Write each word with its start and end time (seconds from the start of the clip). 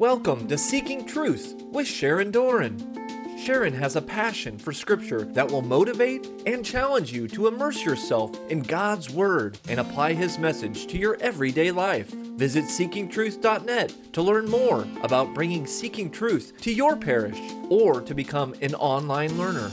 Welcome 0.00 0.48
to 0.48 0.56
Seeking 0.56 1.04
Truth 1.04 1.62
with 1.72 1.86
Sharon 1.86 2.30
Doran. 2.30 3.36
Sharon 3.38 3.74
has 3.74 3.96
a 3.96 4.00
passion 4.00 4.56
for 4.56 4.72
Scripture 4.72 5.24
that 5.34 5.50
will 5.50 5.60
motivate 5.60 6.26
and 6.46 6.64
challenge 6.64 7.12
you 7.12 7.28
to 7.28 7.48
immerse 7.48 7.84
yourself 7.84 8.34
in 8.48 8.62
God's 8.62 9.10
Word 9.10 9.58
and 9.68 9.78
apply 9.78 10.14
His 10.14 10.38
message 10.38 10.86
to 10.86 10.96
your 10.96 11.18
everyday 11.20 11.70
life. 11.70 12.08
Visit 12.08 12.64
seekingtruth.net 12.64 14.14
to 14.14 14.22
learn 14.22 14.48
more 14.48 14.88
about 15.02 15.34
bringing 15.34 15.66
Seeking 15.66 16.10
Truth 16.10 16.54
to 16.62 16.72
your 16.72 16.96
parish 16.96 17.38
or 17.68 18.00
to 18.00 18.14
become 18.14 18.54
an 18.62 18.74
online 18.76 19.36
learner. 19.36 19.70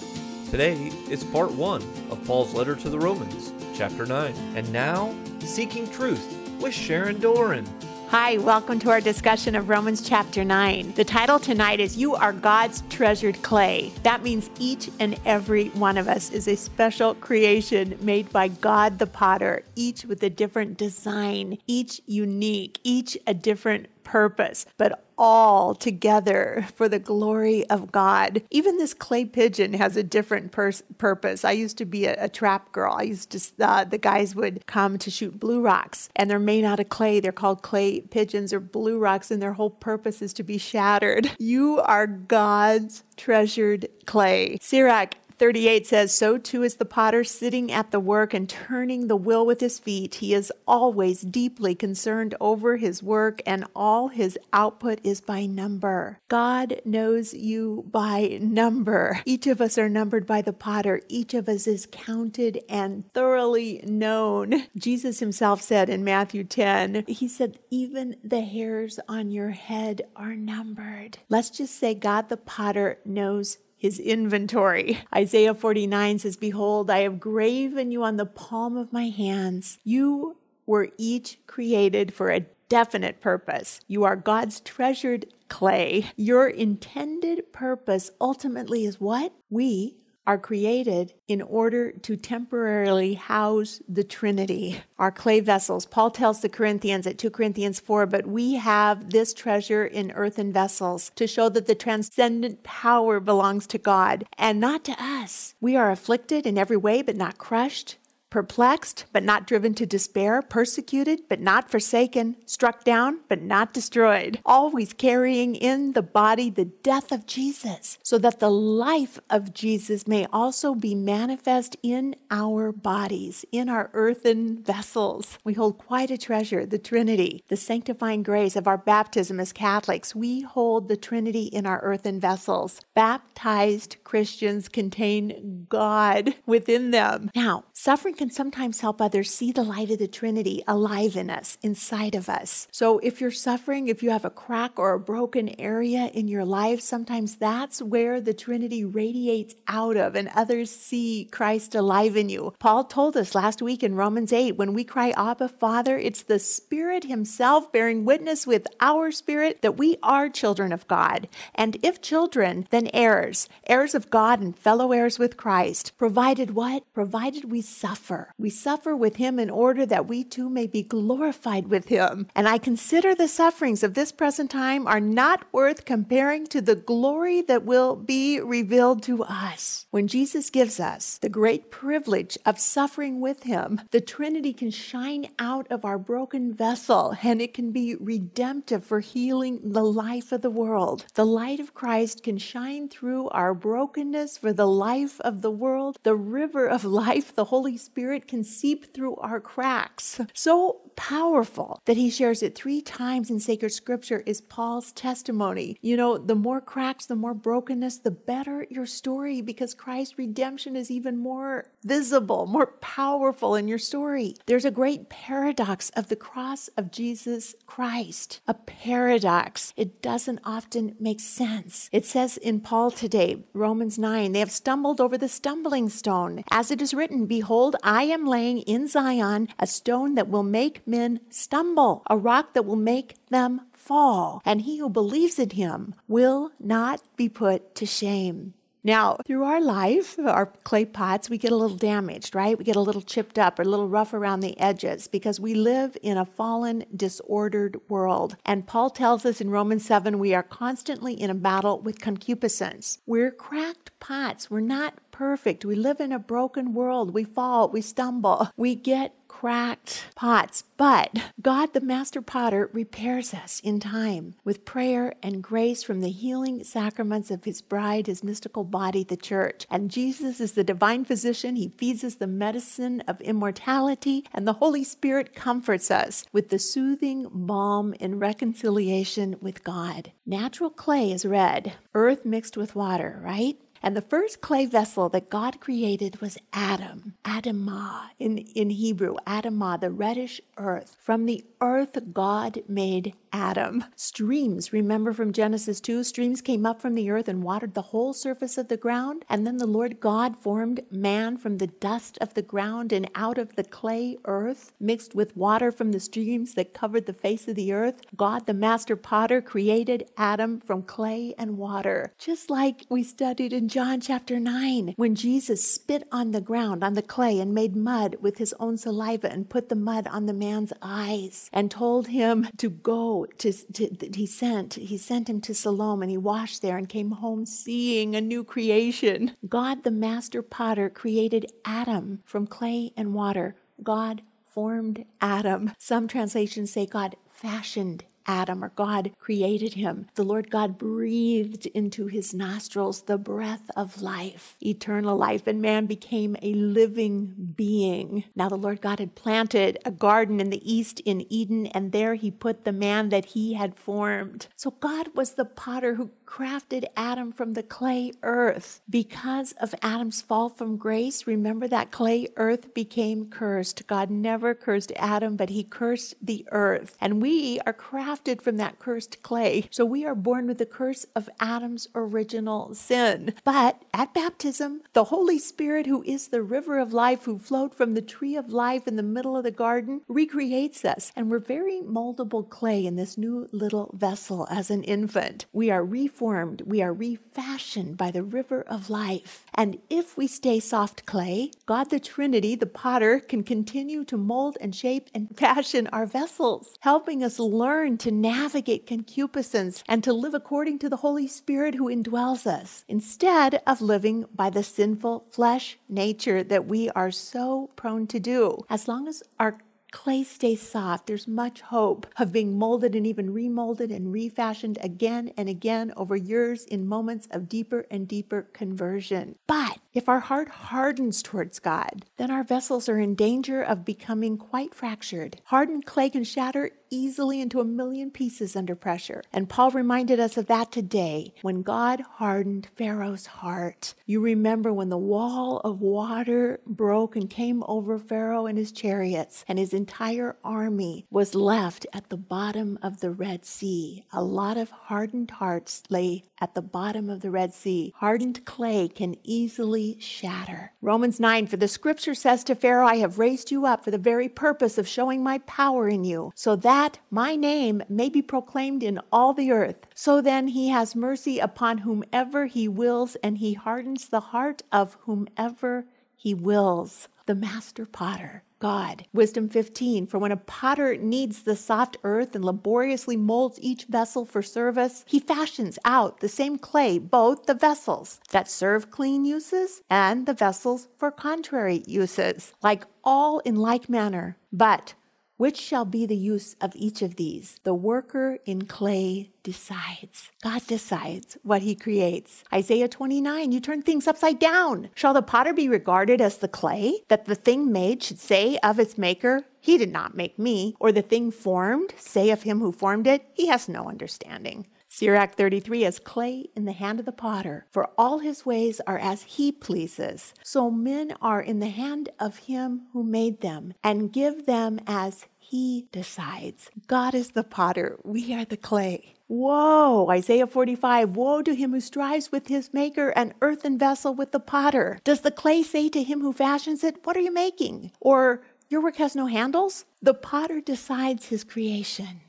Today 0.52 0.91
is 1.09 1.23
part 1.23 1.54
one 1.54 1.82
of 2.12 2.21
Paul's 2.25 2.54
letter 2.54 2.75
to 2.75 2.89
the 2.89 3.00
Romans, 3.00 3.54
chapter 3.73 4.05
9. 4.05 4.34
And 4.57 4.70
now, 4.73 5.16
Seeking 5.39 5.89
Truth 5.89 6.38
with 6.59 6.73
Sharon 6.73 7.21
Doran. 7.21 7.66
Hi, 8.11 8.37
welcome 8.37 8.79
to 8.79 8.89
our 8.89 9.01
discussion 9.01 9.53
of 9.53 9.67
Romans 9.67 10.01
chapter 10.01 10.45
9. 10.45 10.93
The 10.93 11.03
title 11.03 11.39
tonight 11.39 11.81
is 11.81 11.97
You 11.97 12.15
Are 12.15 12.31
God's 12.31 12.81
Treasured 12.89 13.41
Clay. 13.41 13.91
That 14.03 14.23
means 14.23 14.49
each 14.59 14.89
and 15.02 15.20
every 15.25 15.67
one 15.71 15.98
of 15.98 16.07
us 16.07 16.31
is 16.31 16.48
a 16.48 16.55
special 16.55 17.15
creation 17.15 17.98
made 17.99 18.31
by 18.31 18.48
God 18.48 18.99
the 18.99 19.07
potter, 19.07 19.63
each 19.75 20.05
with 20.05 20.23
a 20.23 20.29
different 20.29 20.77
design, 20.77 21.57
each 21.67 21.99
unique, 22.05 22.79
each 22.85 23.17
a 23.27 23.34
different 23.34 23.88
purpose, 24.07 24.66
but 24.77 25.03
all 25.17 25.75
together 25.75 26.65
for 26.75 26.88
the 26.88 26.99
glory 26.99 27.67
of 27.70 27.91
God. 27.91 28.41
Even 28.52 28.77
this 28.77 28.93
clay 28.93 29.25
pigeon 29.25 29.73
has 29.73 29.98
a 29.98 30.03
different 30.03 30.52
purpose. 30.52 31.43
I 31.43 31.52
used 31.52 31.77
to 31.79 31.85
be 31.85 32.05
a, 32.05 32.15
a 32.25 32.29
trap 32.29 32.71
girl. 32.71 32.93
I 32.98 33.03
used 33.03 33.31
to, 33.31 33.65
uh, 33.65 33.84
the 33.84 33.98
guys 33.98 34.34
would 34.35 34.65
come 34.65 34.98
to 34.99 35.12
shoot 35.12 35.39
blue 35.39 35.62
rocks, 35.62 36.09
and 36.15 36.29
they're 36.29 36.39
made 36.39 36.63
out 36.63 36.79
of 36.79 36.89
clay. 36.89 37.20
They're 37.20 37.31
called 37.31 37.63
clay 37.63 37.99
pigeons 37.99 38.53
or 38.53 38.59
blue 38.59 38.98
rocks, 38.98 39.29
and 39.29 39.41
their 39.41 39.53
whole 39.53 39.71
purpose 39.71 40.21
is 40.21 40.34
to 40.34 40.43
be 40.43 40.57
shattered. 40.57 41.29
You 41.37 41.79
are 41.81 42.07
God's 42.07 43.03
treasured 43.17 43.89
clay. 44.05 44.57
Sirach 44.62 45.15
38 45.38 45.85
says, 45.85 46.12
So 46.12 46.38
too 46.38 46.63
is 46.63 46.76
the 46.76 46.85
potter 46.85 47.24
sitting 47.24 47.71
at 47.71 47.91
the 47.91 47.99
work 47.99 48.34
and 48.34 48.49
turning 48.49 49.07
the 49.07 49.16
wheel 49.16 49.46
with 49.46 49.62
his 49.62 49.77
feet. 49.79 50.16
He 50.16 50.34
is 50.34 50.52
always 50.68 51.21
deeply 51.21 51.76
concerned 51.76 52.34
over 52.41 52.77
his 52.77 53.04
work, 53.04 53.41
and 53.46 53.66
all 53.76 54.07
his 54.07 54.38
output 54.52 54.99
is 55.04 55.21
by 55.21 55.46
number. 55.46 56.20
God 56.27 56.82
knows 56.85 57.34
you 57.34 57.85
by 57.91 58.40
number. 58.41 59.21
Each 59.26 59.48
of 59.48 59.62
us 59.62 59.77
are 59.77 59.90
numbered 59.90 60.26
by 60.26 60.41
the 60.41 60.54
potter, 60.54 61.02
each 61.07 61.34
of 61.34 61.48
us 61.48 61.68
is 61.68 61.88
counted 61.91 62.63
and 62.68 63.12
thoroughly 63.13 63.82
known. 63.85 64.63
Jesus 64.78 65.19
himself 65.19 65.62
said 65.62 65.90
in 65.90 66.03
Matthew 66.03 66.44
10, 66.44 67.06
He 67.07 67.28
said, 67.28 67.59
Even 67.69 68.16
the 68.24 68.41
hairs 68.41 69.00
on 69.07 69.29
your 69.31 69.51
head 69.51 70.01
are 70.16 70.35
numbered. 70.35 71.19
Let's 71.29 71.50
just 71.50 71.75
say 71.75 71.94
God 71.94 72.29
the 72.29 72.38
potter 72.38 73.00
knows 73.06 73.57
his 73.78 74.00
inventory. 74.00 75.00
Isaiah 75.16 75.53
49 75.53 76.19
says, 76.19 76.35
Behold, 76.35 76.89
I 76.89 77.00
have 77.00 77.19
graven 77.19 77.91
you 77.91 78.03
on 78.03 78.17
the 78.17 78.25
palm 78.25 78.75
of 78.75 78.91
my 78.91 79.09
hands. 79.09 79.78
You 79.83 80.38
were 80.66 80.89
each 80.97 81.39
created 81.47 82.13
for 82.13 82.29
a 82.29 82.45
definite 82.69 83.22
purpose. 83.22 83.79
You 83.88 84.03
are 84.03 84.16
God's 84.16 84.59
treasured 84.59 85.28
clay. 85.47 86.11
Your 86.16 86.47
intended 86.47 87.53
purpose 87.53 88.11
ultimately 88.19 88.85
is 88.85 89.00
what? 89.00 89.31
We 89.50 89.95
are 90.28 90.38
created 90.38 91.13
in 91.29 91.41
order 91.41 91.91
to 91.91 92.17
temporarily 92.17 93.13
house 93.13 93.81
the 93.88 94.03
Trinity, 94.03 94.81
our 95.00 95.11
clay 95.11 95.39
vessels. 95.39 95.85
Paul 95.85 96.11
tells 96.11 96.41
the 96.41 96.50
Corinthians 96.50 97.07
at 97.07 97.17
2 97.17 97.29
Corinthians 97.29 97.79
4, 97.79 98.06
but 98.06 98.28
we 98.28 98.55
have 98.55 99.09
this 99.11 99.33
treasure 99.33 99.85
in 99.85 100.11
earthen 100.11 100.51
vessels 100.51 101.11
to 101.16 101.25
show 101.25 101.47
that 101.47 101.66
the 101.66 101.75
transcendent 101.75 102.61
power 102.63 103.22
belongs 103.22 103.66
to 103.67 103.78
God 103.78 104.25
and 104.38 104.59
not 104.59 104.83
to 104.83 105.01
us. 105.01 105.55
We 105.61 105.78
are 105.78 105.91
afflicted 105.91 106.45
in 106.45 106.57
every 106.57 106.78
way, 106.78 107.01
but 107.01 107.16
not 107.16 107.38
crushed 107.38 107.97
perplexed, 108.29 109.05
but 109.13 109.23
not 109.23 109.47
driven 109.47 109.73
to 109.75 109.85
despair, 109.85 110.41
persecuted, 110.41 111.21
but 111.29 111.39
not 111.39 111.69
forsaken, 111.69 112.35
struck 112.45 112.83
down, 112.83 113.19
but 113.29 113.41
not 113.41 113.73
destroyed, 113.73 114.39
always 114.45 114.93
carrying 114.93 115.55
in 115.55 115.93
the 115.93 116.01
body 116.01 116.49
the 116.49 116.66
death 116.66 117.11
of 117.11 117.25
Jesus, 117.25 117.97
so 118.03 118.17
that 118.17 118.39
the 118.39 118.51
life 118.51 119.19
of 119.29 119.53
Jesus 119.53 120.07
may 120.07 120.25
also 120.33 120.75
be 120.75 120.93
manifest 120.93 121.77
in 121.81 122.16
our 122.29 122.71
bodies, 122.71 123.45
in 123.51 123.69
our 123.69 123.89
earthen 123.93 124.61
vessels. 124.61 125.37
We 125.43 125.53
hold 125.53 125.77
quite 125.77 126.11
a 126.11 126.17
treasure, 126.17 126.66
the 126.66 126.77
Trinity, 126.77 127.43
the 127.47 127.57
sanctifying 127.57 128.23
grace 128.23 128.55
of 128.55 128.67
our 128.67 128.77
baptism 128.77 129.39
as 129.39 129.53
Catholics. 129.53 130.13
We 130.13 130.41
hold 130.41 130.87
the 130.87 130.97
Trinity 130.97 131.43
in 131.43 131.66
our 131.66 131.79
earthen 131.81 132.19
vessels. 132.19 132.81
Baptized 132.93 133.97
Christians 134.03 134.67
contain 134.67 135.66
God 135.69 136.35
within 136.45 136.91
them. 136.91 137.31
Now, 137.35 137.63
suffering 137.73 138.16
can 138.17 138.29
sometimes 138.29 138.81
help 138.81 139.00
others 139.00 139.29
see 139.29 139.51
the 139.51 139.63
light 139.63 139.91
of 139.91 140.00
the 140.00 140.07
Trinity 140.07 140.63
alive 140.67 141.16
in 141.16 141.29
us, 141.29 141.57
inside 141.61 142.16
of 142.16 142.28
us. 142.28 142.67
So 142.72 142.97
if 143.00 143.22
you're 143.22 143.31
suffering, 143.31 143.88
if 143.88 144.01
you 144.01 144.09
have 144.09 144.25
a 144.25 144.29
crack 144.29 144.78
or 144.78 144.94
a 144.94 145.00
broken 145.00 145.50
area 145.59 146.09
in 146.13 146.28
your 146.28 146.44
life, 146.44 146.81
sometimes 146.81 147.35
that's 147.35 147.81
where 147.81 148.19
the 148.19 148.33
Trinity 148.33 148.83
radiates 148.83 149.55
out 149.67 149.95
of 149.95 150.16
and 150.16 150.29
others 150.35 150.72
see 150.72 151.29
Christ 151.31 151.75
alive 151.75 152.17
in 152.17 152.28
you. 152.28 152.53
Paul 152.59 152.83
told 152.83 153.16
us 153.16 153.35
last 153.35 153.61
week 153.61 153.83
in 153.83 153.95
Romans 153.95 154.34
8 154.34 154.57
when 154.57 154.73
we 154.73 154.84
cry, 154.84 155.11
Abba, 155.11 155.47
Father, 155.47 155.97
it's 155.97 156.23
the 156.23 156.39
Spirit 156.39 157.03
Himself 157.03 157.72
bearing 157.72 158.03
witness 158.03 158.47
with 158.47 158.66
our 158.81 159.11
spirit 159.11 159.61
that 159.61 159.78
we 159.78 159.97
are 160.01 160.28
children 160.28 160.73
of 160.73 160.88
God. 160.88 161.28
And 161.53 161.78
if 161.84 162.01
children, 162.01 162.66
then 162.72 162.89
heirs, 162.94 163.47
heirs 163.67 163.94
of 163.94 164.09
God 164.09 164.41
and 164.41 164.57
fellow 164.57 164.91
heirs 164.91 165.19
with 165.19 165.38
Christ, 165.38 165.94
provided 165.97 166.55
what? 166.55 166.91
Provided 166.94 167.51
we 167.51 167.61
suffer 167.61 168.06
suffer. 168.07 168.34
We 168.38 168.50
suffer 168.50 168.95
with 168.95 169.18
him 169.18 169.38
in 169.38 169.50
order 169.50 169.85
that 169.85 170.07
we 170.07 170.23
too 170.23 170.50
may 170.50 170.68
be 170.68 170.81
glorified 170.81 171.68
with 171.68 171.90
him. 171.90 172.28
And 172.35 172.47
I 172.47 172.57
consider 172.57 173.13
the 173.13 173.28
sufferings 173.28 173.84
of 173.84 173.95
this 173.95 174.12
present 174.12 174.50
time 174.50 174.88
are 174.88 175.01
not 175.01 175.45
worth 175.51 175.84
comparing 175.84 176.47
to 176.47 176.62
the 176.62 176.75
glory 176.75 177.41
that 177.41 177.66
will 177.66 177.96
be 177.96 178.40
revealed 178.40 179.03
to 179.03 179.23
us. 179.23 179.88
When 179.91 180.07
Jesus 180.07 180.50
gives 180.50 180.79
us 180.79 181.17
the 181.17 181.29
great 181.29 181.69
privilege 181.69 182.38
of 182.46 182.59
suffering 182.59 183.19
with 183.19 183.44
him, 183.44 183.81
the 183.91 184.01
Trinity 184.01 184.53
can 184.53 184.72
shine 184.72 185.28
out 185.38 185.67
of 185.69 185.84
our 185.84 185.97
broken 185.97 186.53
vessel 186.53 187.16
and 187.23 187.41
it 187.41 187.53
can 187.53 187.72
be 187.72 187.96
redemptive 187.96 188.85
for 188.85 189.01
healing 189.01 189.59
the 189.63 189.84
life 189.84 190.31
of 190.31 190.41
the 190.41 190.50
world. 190.50 191.06
The 191.16 191.25
light 191.25 191.59
of 191.59 191.73
Christ 191.73 192.23
can 192.23 192.38
shine 192.38 192.88
through 192.88 193.28
our 193.29 193.53
brokenness 193.53 194.38
for 194.38 194.53
the 194.53 194.67
life 194.67 195.19
of 195.22 195.41
the 195.41 195.51
world. 195.51 195.97
The 196.03 196.16
river 196.16 196.67
of 196.67 196.85
life, 196.85 197.35
the 197.35 197.46
Holy 197.46 197.75
Spirit, 197.75 197.97
Spirit 197.97 198.28
can 198.28 198.44
seep 198.44 198.94
through 198.94 199.16
our 199.16 199.40
cracks. 199.40 200.22
So 200.35 200.86
powerful 200.97 201.80
that 201.85 201.96
he 201.96 202.09
shares 202.09 202.44
it 202.44 202.56
three 202.56 202.81
times 202.81 203.30
in 203.30 203.40
sacred 203.40 203.72
scripture 203.72 204.24
is 204.25 204.41
Paul's 204.41 204.91
testimony. 204.91 205.78
You 205.81 205.96
know, 205.96 206.18
the 206.18 206.35
more 206.35 206.59
cracks, 206.59 207.06
the 207.06 207.16
more 207.16 207.34
brokenness, 207.34 208.00
the 208.00 208.12
better 208.12 208.68
your 208.69 208.85
story 208.85 209.41
because 209.41 209.74
Christ's 209.74 210.18
redemption 210.18 210.75
is 210.75 210.91
even 210.91 211.18
more 211.18 211.68
visible, 211.84 212.47
more 212.47 212.68
powerful 212.81 213.56
in 213.56 213.68
your 213.68 213.78
story. 213.78 214.35
There's 214.47 214.66
a 214.66 214.72
great 214.72 215.08
paradox 215.09 215.90
of 215.91 216.09
the 216.09 216.16
cross 216.16 216.68
of 216.75 216.91
Jesus 216.91 217.56
Christ. 217.68 218.41
A 218.47 218.56
paradox. 218.56 219.74
It 219.78 220.02
doesn't 220.02 220.40
often 220.44 220.96
make 221.00 221.19
sense. 221.19 221.90
It 221.91 222.06
says 222.06 222.38
in 222.38 222.59
Paul 222.59 222.90
today, 222.91 223.44
Romans 223.53 224.00
9, 224.00 224.31
they 224.31 224.40
have 224.40 224.52
stumbled 224.52 225.00
over 225.00 225.18
the 225.18 225.29
stumbling 225.29 225.90
stone. 225.90 226.44
As 226.50 226.72
it 226.72 226.81
is 226.81 226.94
written, 226.94 227.28
Behold, 227.28 227.75
I 227.84 228.03
am 228.03 228.25
laying 228.25 228.59
in 228.62 228.88
Zion 228.88 229.50
a 229.59 229.68
stone 229.68 230.16
that 230.16 230.28
will 230.28 230.44
make 230.44 230.86
men 230.87 231.19
stumble, 231.29 232.03
a 232.09 232.17
rock 232.17 232.53
that 232.53 232.65
will 232.65 232.75
make 232.75 233.15
them 233.27 233.61
fall, 233.71 234.41
and 234.45 234.61
he 234.61 234.77
who 234.77 234.89
believes 234.89 235.39
in 235.39 235.51
him 235.51 235.95
will 236.07 236.51
not 236.59 237.01
be 237.16 237.29
put 237.29 237.75
to 237.75 237.85
shame. 237.85 238.53
Now, 238.87 239.17
through 239.25 239.43
our 239.43 239.59
life, 239.59 240.17
our 240.17 240.45
clay 240.45 240.85
pots, 240.85 241.29
we 241.29 241.37
get 241.37 241.51
a 241.51 241.57
little 241.57 241.75
damaged, 241.75 242.34
right? 242.34 242.57
We 242.57 242.63
get 242.63 242.78
a 242.78 242.79
little 242.79 243.01
chipped 243.01 243.37
up 243.37 243.59
or 243.59 243.63
a 243.63 243.67
little 243.67 243.89
rough 243.89 244.13
around 244.13 244.39
the 244.39 244.57
edges 244.61 245.09
because 245.09 245.41
we 245.41 245.55
live 245.55 245.97
in 246.01 246.16
a 246.16 246.23
fallen, 246.23 246.85
disordered 246.95 247.81
world. 247.90 248.37
And 248.45 248.66
Paul 248.66 248.90
tells 248.90 249.25
us 249.25 249.41
in 249.41 249.49
Romans 249.49 249.85
7 249.85 250.19
we 250.19 250.33
are 250.33 250.41
constantly 250.41 251.19
in 251.19 251.29
a 251.29 251.35
battle 251.35 251.81
with 251.81 251.99
concupiscence. 251.99 252.99
We're 253.05 253.31
cracked 253.31 253.91
pots. 253.99 254.49
We're 254.49 254.61
not 254.61 254.93
perfect. 255.11 255.66
We 255.66 255.75
live 255.75 255.99
in 255.99 256.13
a 256.13 256.19
broken 256.19 256.74
world. 256.74 257.13
We 257.13 257.25
fall, 257.25 257.68
we 257.68 257.81
stumble, 257.81 258.51
we 258.56 258.74
get 258.74 259.17
cracked 259.28 260.06
pots. 260.16 260.64
But 260.78 261.18
God, 261.42 261.74
the 261.74 261.82
master 261.82 262.22
potter, 262.22 262.70
repairs 262.74 263.34
us 263.34 263.60
in 263.64 263.80
time 263.80 264.36
with 264.44 264.66
prayer 264.66 265.14
and 265.22 265.44
grace 265.44 265.84
from 265.84 266.02
the 266.02 266.10
healing 266.10 266.64
sacraments 266.64 267.32
of 267.32 267.44
his 267.44 267.62
bride, 267.62 268.08
his 268.08 268.24
mystical 268.24 268.64
body, 268.64 269.04
the 269.04 269.18
church. 269.18 269.66
And 269.70 269.92
Jesus 269.92 270.40
is 270.40 270.54
the 270.54 270.64
divine 270.64 271.06
physician. 271.06 271.56
He 271.56 271.74
feeds 271.78 272.04
us 272.04 272.16
the 272.16 272.28
medicine 272.28 273.02
of 273.08 273.22
immortality, 273.22 274.26
and 274.34 274.48
the 274.48 274.54
Holy 274.54 274.84
Spirit 274.84 275.34
comforts 275.34 275.92
us 275.92 276.26
with 276.32 276.50
the 276.50 276.60
soothing 276.60 277.28
balm 277.32 277.94
in 278.00 278.20
reconciliation 278.20 279.36
with 279.42 279.64
God. 279.64 280.12
Natural 280.26 280.70
clay 280.70 281.12
is 281.12 281.26
red, 281.26 281.74
earth 281.94 282.26
mixed 282.26 282.58
with 282.58 282.76
water, 282.76 283.20
right? 283.24 283.58
And 283.82 283.96
the 283.96 284.02
first 284.02 284.42
clay 284.42 284.66
vessel 284.66 285.10
that 285.10 285.30
God 285.30 285.60
created 285.60 286.22
was 286.22 286.38
Adam, 286.54 287.14
Adamah 287.24 288.10
in, 288.20 288.40
in 288.40 288.70
Hebrew, 288.70 289.16
Adamah, 289.26 289.80
the 289.80 289.92
reddish 289.92 290.42
earth. 290.58 290.98
From 291.00 291.26
the 291.26 291.46
earth, 291.62 291.98
God 292.14 292.64
made 292.68 293.14
Adam. 293.32 293.84
Streams, 293.96 294.74
remember 294.74 295.14
from 295.14 295.32
Genesis 295.32 295.80
2, 295.80 296.04
streams 296.04 296.42
came 296.42 296.66
up 296.66 296.82
from 296.82 296.96
the 296.96 297.12
earth 297.12 297.28
and 297.28 297.44
watered 297.44 297.74
the 297.74 297.82
whole 297.84 298.14
surface 298.14 298.58
of 298.58 298.68
the 298.68 298.78
ground. 298.78 299.24
And 299.30 299.46
then 299.46 299.58
the 299.58 299.68
Lord 299.68 300.00
God 300.00 300.38
formed 300.38 300.82
man 300.90 301.38
from 301.38 301.58
the 301.58 301.68
dust 301.68 302.18
of 302.20 302.34
the 302.34 302.42
ground 302.42 302.92
and 302.92 303.10
out 303.14 303.38
of 303.38 303.56
the 303.56 303.64
clay 303.64 304.18
earth, 304.26 304.72
mixed 304.80 305.14
with 305.14 305.38
water 305.38 305.72
from 305.72 305.92
the 305.92 306.00
streams 306.00 306.56
that 306.56 306.74
covered 306.74 307.06
the 307.06 307.14
face 307.14 307.48
of 307.48 307.56
the 307.56 307.74
earth. 307.74 308.02
God, 308.16 308.46
the 308.46 308.54
master 308.54 308.96
potter, 308.96 309.42
created 309.42 310.10
Adam 310.18 310.60
from 310.60 310.82
clay 310.82 311.36
and 311.38 311.58
water, 311.58 312.14
just 312.18 312.50
like 312.50 312.86
we 312.90 313.04
studied 313.04 313.54
in 313.54 313.68
John 313.78 314.02
chapter 314.02 314.40
9 314.40 314.96
when 314.96 315.14
Jesus 315.14 315.64
spit 315.64 316.08
on 316.12 316.32
the 316.32 316.42
ground, 316.42 316.84
on 316.84 316.96
the 316.96 317.04
clay, 317.04 317.40
and 317.40 317.54
made 317.54 317.76
mud 317.76 318.16
with 318.20 318.40
his 318.40 318.56
own 318.60 318.76
saliva 318.76 319.32
and 319.32 319.52
put 319.52 319.70
the 319.70 319.76
mud 319.76 320.08
on 320.08 320.26
the 320.26 320.34
man's 320.34 320.74
eyes 320.82 321.48
and 321.54 321.70
told 321.70 322.08
him 322.08 322.48
to 322.58 322.72
go 322.72 323.28
to, 323.38 323.54
to, 323.74 323.96
he 324.16 324.26
sent 324.26 324.74
he 324.74 324.98
sent 324.98 325.30
him 325.30 325.40
to 325.42 325.54
Siloam 325.54 326.02
and 326.02 326.10
he 326.10 326.18
washed 326.18 326.64
there 326.64 326.76
and 326.76 326.90
came 326.90 327.12
home 327.12 327.46
seeing 327.46 328.16
a 328.16 328.20
new 328.20 328.44
creation. 328.44 329.36
God 329.48 329.84
the 329.84 329.92
master 329.92 330.42
potter 330.42 330.90
created 330.90 331.46
Adam 331.64 332.24
from 332.26 332.48
clay 332.48 332.94
and 332.98 333.14
water. 333.14 333.58
God 333.84 334.24
formed 334.48 335.06
Adam. 335.22 335.74
Some 335.78 336.08
translations 336.08 336.72
say 336.72 336.88
God 336.88 337.16
fashioned 337.30 338.06
Adam 338.28 338.64
or 338.64 338.70
God 338.70 339.12
created 339.20 339.74
him. 339.74 340.08
The 340.16 340.24
Lord 340.24 340.52
God 340.52 340.78
breathed 340.78 341.66
into 341.68 342.08
his 342.08 342.34
nostrils 342.34 343.04
the 343.04 343.18
breath 343.18 343.72
of 343.76 344.02
life, 344.02 344.56
eternal 344.62 345.18
life, 345.18 345.48
and 345.48 345.62
man 345.62 345.86
became 345.86 346.36
a 346.42 346.54
living 346.54 347.54
being. 347.56 348.26
Now 348.36 348.50
the 348.50 348.56
Lord 348.58 348.82
God 348.82 349.00
had 349.00 349.16
planted 349.16 349.78
a 349.86 349.92
garden 349.92 350.40
in 350.40 350.50
the 350.50 350.72
east 350.72 351.00
in 351.02 351.32
Eden, 351.32 351.68
and 351.68 351.92
there 351.92 352.16
he 352.16 352.30
put 352.30 352.66
the 352.66 352.72
man 352.74 353.10
that 353.10 353.26
he 353.26 353.54
had 353.54 353.76
formed. 353.76 354.48
So 354.56 354.72
God 354.72 355.10
was 355.16 355.32
the 355.32 355.46
potter 355.46 355.96
who 355.96 356.12
crafted 356.26 356.86
Adam 356.98 357.32
from 357.32 357.54
the 357.54 357.64
clay 357.64 358.12
earth. 358.22 358.82
Because 358.90 359.54
of 359.54 359.74
Adam's 359.82 360.22
fall 360.22 360.50
from 360.50 360.76
grace, 360.76 361.26
remember 361.26 361.68
that 361.68 361.92
clay 361.92 362.28
earth 362.36 362.74
became 362.74 363.30
cursed. 363.30 363.88
God 363.88 364.10
never 364.10 364.54
cursed 364.54 364.92
Adam, 364.98 365.38
but 365.38 365.50
he 365.50 365.64
cursed 365.64 366.16
the 366.22 366.46
earth. 366.52 366.98
And 367.00 367.22
we 367.22 367.60
are 367.66 367.74
crafted 367.74 368.17
crafted 368.18 368.42
from 368.42 368.58
that 368.58 368.80
cursed 368.80 369.22
clay. 369.24 369.68
So 369.72 369.86
we 369.86 370.06
are 370.06 370.16
born 370.16 370.48
with 370.48 370.58
the 370.58 370.66
curse 370.66 371.06
of 371.16 371.30
Adam's 371.40 371.88
original 371.96 372.74
sin. 372.74 373.34
But 373.44 373.84
at 373.94 374.14
baptism, 374.14 374.81
the 374.94 375.06
Holy 375.06 375.40
Spirit, 375.40 375.86
who 375.86 376.04
is 376.04 376.28
the 376.28 376.42
river 376.42 376.78
of 376.78 376.94
life, 376.94 377.25
who 377.25 377.38
flowed 377.38 377.74
from 377.74 377.94
the 377.94 378.02
tree 378.02 378.36
of 378.36 378.52
life 378.52 378.88
in 378.88 378.96
the 378.96 379.04
middle 379.04 379.38
of 379.38 379.44
the 379.44 379.52
garden, 379.52 380.02
recreates 380.08 380.84
us. 380.86 381.12
And 381.16 381.30
we're 381.30 381.40
very 381.40 381.81
moldable 381.81 382.48
clay 382.48 382.86
in 382.86 382.96
this 382.96 383.18
new 383.18 383.48
little 383.52 383.92
vessel 383.94 384.48
as 384.50 384.69
an 384.69 384.84
infant. 384.84 385.46
We 385.54 385.69
are 385.72 385.84
reformed, 385.84 386.64
we 386.66 386.81
are 386.81 386.94
refashioned 386.94 387.98
by 387.98 388.12
the 388.12 388.24
river 388.24 388.62
of 388.68 388.90
life. 388.90 389.46
And 389.54 389.80
if 389.90 390.18
we 390.18 390.28
stay 390.28 390.60
soft 390.60 391.06
clay, 391.06 391.52
God 391.66 391.90
the 391.90 392.00
Trinity, 392.00 392.56
the 392.56 392.66
potter, 392.66 393.19
can 393.19 393.44
continue 393.44 394.04
to 394.06 394.18
mold 394.18 394.58
and 394.62 394.75
shape 394.75 395.10
and 395.14 395.36
fashion 395.38 395.88
our 395.88 396.06
vessels, 396.06 396.75
helping 396.81 397.24
us 397.24 397.40
learn 397.40 397.98
to 397.98 398.06
to 398.07 398.12
navigate 398.13 398.88
concupiscence 398.88 399.83
and 399.86 400.01
to 400.01 400.13
live 400.13 400.33
according 400.33 400.80
to 400.80 400.88
the 400.88 400.95
Holy 400.95 401.27
Spirit 401.27 401.75
who 401.75 401.94
indwells 401.94 402.48
us, 402.48 402.86
instead 402.88 403.62
of 403.68 403.81
living 403.81 404.24
by 404.33 404.50
the 404.50 404.63
sinful 404.63 405.25
flesh 405.30 405.77
nature 405.89 406.42
that 406.42 406.65
we 406.65 406.89
are 406.92 407.12
so 407.12 407.69
prone 407.75 408.07
to 408.07 408.18
do. 408.18 408.63
As 408.69 408.88
long 408.88 409.09
as 409.09 409.24
our 409.38 409.57
clay 409.92 410.24
stays 410.24 410.62
soft, 410.62 411.07
there's 411.07 411.27
much 411.27 411.62
hope 411.62 412.07
of 412.18 412.31
being 412.31 412.57
molded 412.57 412.95
and 412.95 413.07
even 413.07 413.33
remolded 413.33 413.92
and 413.94 414.13
refashioned 414.13 414.77
again 414.81 415.31
and 415.38 415.50
again 415.50 415.94
over 415.98 416.15
years 416.15 416.65
in 416.65 416.88
moments 416.88 417.27
of 417.31 417.50
deeper 417.50 417.86
and 417.89 418.07
deeper 418.07 418.44
conversion. 418.54 419.36
But 419.48 419.80
if 419.94 420.07
our 420.07 420.19
heart 420.19 420.50
hardens 420.50 421.24
towards 421.24 421.59
God, 421.59 422.06
then 422.18 422.30
our 422.31 422.44
vessels 422.44 422.88
are 422.88 423.00
in 423.00 423.15
danger 423.15 423.62
of 423.62 423.86
becoming 423.86 424.38
quite 424.38 424.75
fractured. 424.75 425.42
Hardened 425.45 425.86
clay 425.86 426.09
can 426.09 426.24
shatter 426.24 426.71
easily 426.89 427.42
into 427.42 427.60
a 427.60 427.66
million 427.66 428.12
pieces 428.12 428.56
under 428.56 428.75
pressure. 428.75 429.22
And 429.34 429.50
Paul 429.50 429.72
reminded 429.72 430.19
us 430.19 430.38
of 430.38 430.48
that 430.48 430.72
today 430.72 431.34
when 431.42 431.62
God 431.62 432.01
hardened 432.01 432.69
Pharaoh's 432.75 433.25
heart. 433.25 433.94
You 434.06 434.22
remember 434.22 434.72
when 434.72 434.89
the 434.89 434.98
wall 434.98 435.60
of 435.63 435.81
water 435.81 436.60
broke 436.66 437.16
and 437.16 437.30
came 437.30 437.63
over 437.68 438.00
Pharaoh 438.00 438.45
and 438.45 438.57
his 438.57 438.72
chariots, 438.72 439.44
and 439.48 439.60
his 439.60 439.74
entire 439.74 440.38
army 440.44 441.06
was 441.10 441.36
left 441.36 441.86
at 441.94 442.10
the 442.10 442.18
bottom 442.18 442.80
of 442.81 443.00
the 443.00 443.12
Red 443.12 443.45
Sea. 443.45 444.06
A 444.13 444.24
lot 444.24 444.57
of 444.57 444.69
hardened 444.69 445.31
hearts 445.31 445.83
lay 445.90 446.24
at 446.40 446.54
the 446.54 446.62
bottom 446.62 447.10
of 447.10 447.22
the 447.22 447.31
Red 447.31 447.54
Sea. 447.54 447.94
Hardened 447.98 448.45
clay 448.45 448.88
can 448.88 449.16
easily 449.24 449.98
shatter. 450.00 450.72
Romans 450.81 451.19
9 451.19 451.48
For 451.48 451.57
the 451.57 451.68
scripture 451.68 452.16
says 452.16 452.44
to 452.45 452.56
Pharaoh, 452.56 452.88
I 452.88 452.98
have 452.98 453.19
raised 453.19 453.51
you 453.51 453.66
up 453.66 453.83
for 453.83 453.92
the 453.92 453.98
very 453.98 454.30
purpose 454.30 454.78
of 454.78 454.88
showing 454.88 455.24
my 455.24 455.40
power 455.40 455.90
in 455.90 456.04
you, 456.04 456.31
so 456.36 456.56
that 456.56 456.77
that 456.78 457.00
my 457.10 457.36
name 457.36 457.82
may 457.90 458.08
be 458.08 458.22
proclaimed 458.22 458.84
in 458.84 459.00
all 459.12 459.34
the 459.34 459.52
earth. 459.52 459.88
So 459.96 460.22
then 460.22 460.50
he 460.50 460.70
has 460.70 460.96
mercy 460.96 461.40
upon 461.40 461.80
whomever 461.80 462.46
he 462.46 462.68
wills, 462.68 463.16
and 463.24 463.40
he 463.40 463.56
hardens 463.56 464.10
the 464.10 464.20
heart 464.20 464.62
of 464.72 464.96
whomever 465.06 465.88
he 466.16 466.36
wills. 466.36 467.08
The 467.26 467.34
master 467.34 467.88
potter. 467.88 468.44
God. 468.60 469.06
Wisdom 469.12 469.50
15 469.50 470.06
For 470.06 470.20
when 470.20 470.32
a 470.32 470.38
potter 470.38 470.96
kneads 470.96 471.42
the 471.42 471.56
soft 471.56 471.98
earth 472.04 472.36
and 472.36 472.46
laboriously 472.46 473.18
molds 473.18 473.58
each 473.60 473.86
vessel 473.86 474.24
for 474.24 474.44
service, 474.44 475.04
he 475.08 475.20
fashions 475.20 475.80
out 475.84 476.20
the 476.20 476.30
same 476.30 476.60
clay, 476.60 477.00
both 477.00 477.48
the 477.48 477.56
vessels 477.56 478.20
that 478.30 478.52
serve 478.52 478.92
clean 478.92 479.26
uses 479.26 479.82
and 479.90 480.28
the 480.28 480.34
vessels 480.36 480.90
for 481.00 481.10
contrary 481.10 481.84
uses, 481.88 482.54
like 482.62 482.86
all 483.04 483.40
in 483.40 483.56
like 483.56 483.90
manner. 483.90 484.38
But 484.54 484.94
which 485.38 485.57
shall 485.57 485.86
be 485.86 486.06
the 486.06 486.16
use 486.16 486.56
of 486.60 486.75
each 486.75 487.01
of 487.01 487.16
these? 487.16 487.60
The 487.63 487.74
worker 487.74 488.39
in 488.45 488.66
clay 488.66 489.30
decides. 489.44 490.31
God 490.44 490.66
decides 490.68 491.38
what 491.44 491.62
he 491.62 491.75
creates. 491.75 492.44
Isaiah 492.54 492.88
29, 492.88 493.52
you 493.52 493.59
turn 493.59 493.81
things 493.81 494.07
upside 494.07 494.40
down. 494.40 494.90
Shall 494.95 495.14
the 495.14 495.21
potter 495.21 495.54
be 495.54 495.69
regarded 495.69 496.19
as 496.19 496.38
the 496.38 496.47
clay, 496.47 497.02
that 497.07 497.26
the 497.26 497.35
thing 497.35 497.71
made 497.71 498.04
should 498.04 498.19
say 498.19 498.57
of 498.64 498.80
its 498.80 498.97
maker, 498.97 499.44
He 499.59 499.78
did 499.78 499.92
not 499.92 500.16
make 500.16 500.38
me, 500.38 500.76
or 500.80 500.92
the 500.92 501.02
thing 501.02 501.31
formed, 501.31 501.94
say 501.97 502.30
of 502.31 502.44
him 502.44 502.59
who 502.59 502.71
formed 502.71 503.07
it, 503.07 503.26
He 503.33 503.47
has 503.47 503.69
no 503.69 503.88
understanding. 503.88 504.66
Sirach 504.97 505.35
33 505.35 505.85
as 505.85 505.99
clay 505.99 506.49
in 506.56 506.66
the 506.66 506.71
hand 506.71 506.99
of 506.99 507.06
the 507.06 507.11
potter, 507.11 507.68
for 507.69 507.87
all 507.99 508.18
his 508.18 508.47
ways 508.47 508.81
are 508.87 508.97
as 508.97 509.21
he 509.21 509.51
pleases. 509.51 510.33
So 510.42 510.71
men 510.71 511.13
are 511.21 511.39
in 511.39 511.59
the 511.59 511.69
hand 511.69 512.09
of 512.19 512.37
him 512.37 512.87
who 512.93 513.03
made 513.03 513.41
them, 513.41 513.75
and 513.83 514.11
give 514.11 514.47
them 514.47 514.79
as 514.87 515.27
he 515.37 515.85
decides. 515.91 516.71
God 516.87 517.13
is 517.13 517.29
the 517.29 517.43
potter, 517.43 517.99
we 518.03 518.33
are 518.33 518.43
the 518.43 518.57
clay. 518.57 519.13
Woe, 519.27 520.09
Isaiah 520.09 520.47
45, 520.47 521.15
woe 521.15 521.43
to 521.43 521.53
him 521.53 521.73
who 521.73 521.79
strives 521.79 522.31
with 522.31 522.47
his 522.47 522.73
maker, 522.73 523.09
an 523.09 523.35
earthen 523.39 523.77
vessel 523.77 524.15
with 524.15 524.31
the 524.31 524.39
potter. 524.39 524.97
Does 525.03 525.21
the 525.21 525.29
clay 525.29 525.61
say 525.61 525.89
to 525.89 526.01
him 526.01 526.21
who 526.21 526.33
fashions 526.33 526.83
it, 526.83 527.05
What 527.05 527.15
are 527.15 527.21
you 527.21 527.31
making? 527.31 527.91
Or, 527.99 528.41
Your 528.67 528.81
work 528.81 528.95
has 528.95 529.15
no 529.15 529.27
handles? 529.27 529.85
The 530.01 530.15
potter 530.15 530.59
decides 530.59 531.27
his 531.27 531.43
creation. 531.43 532.21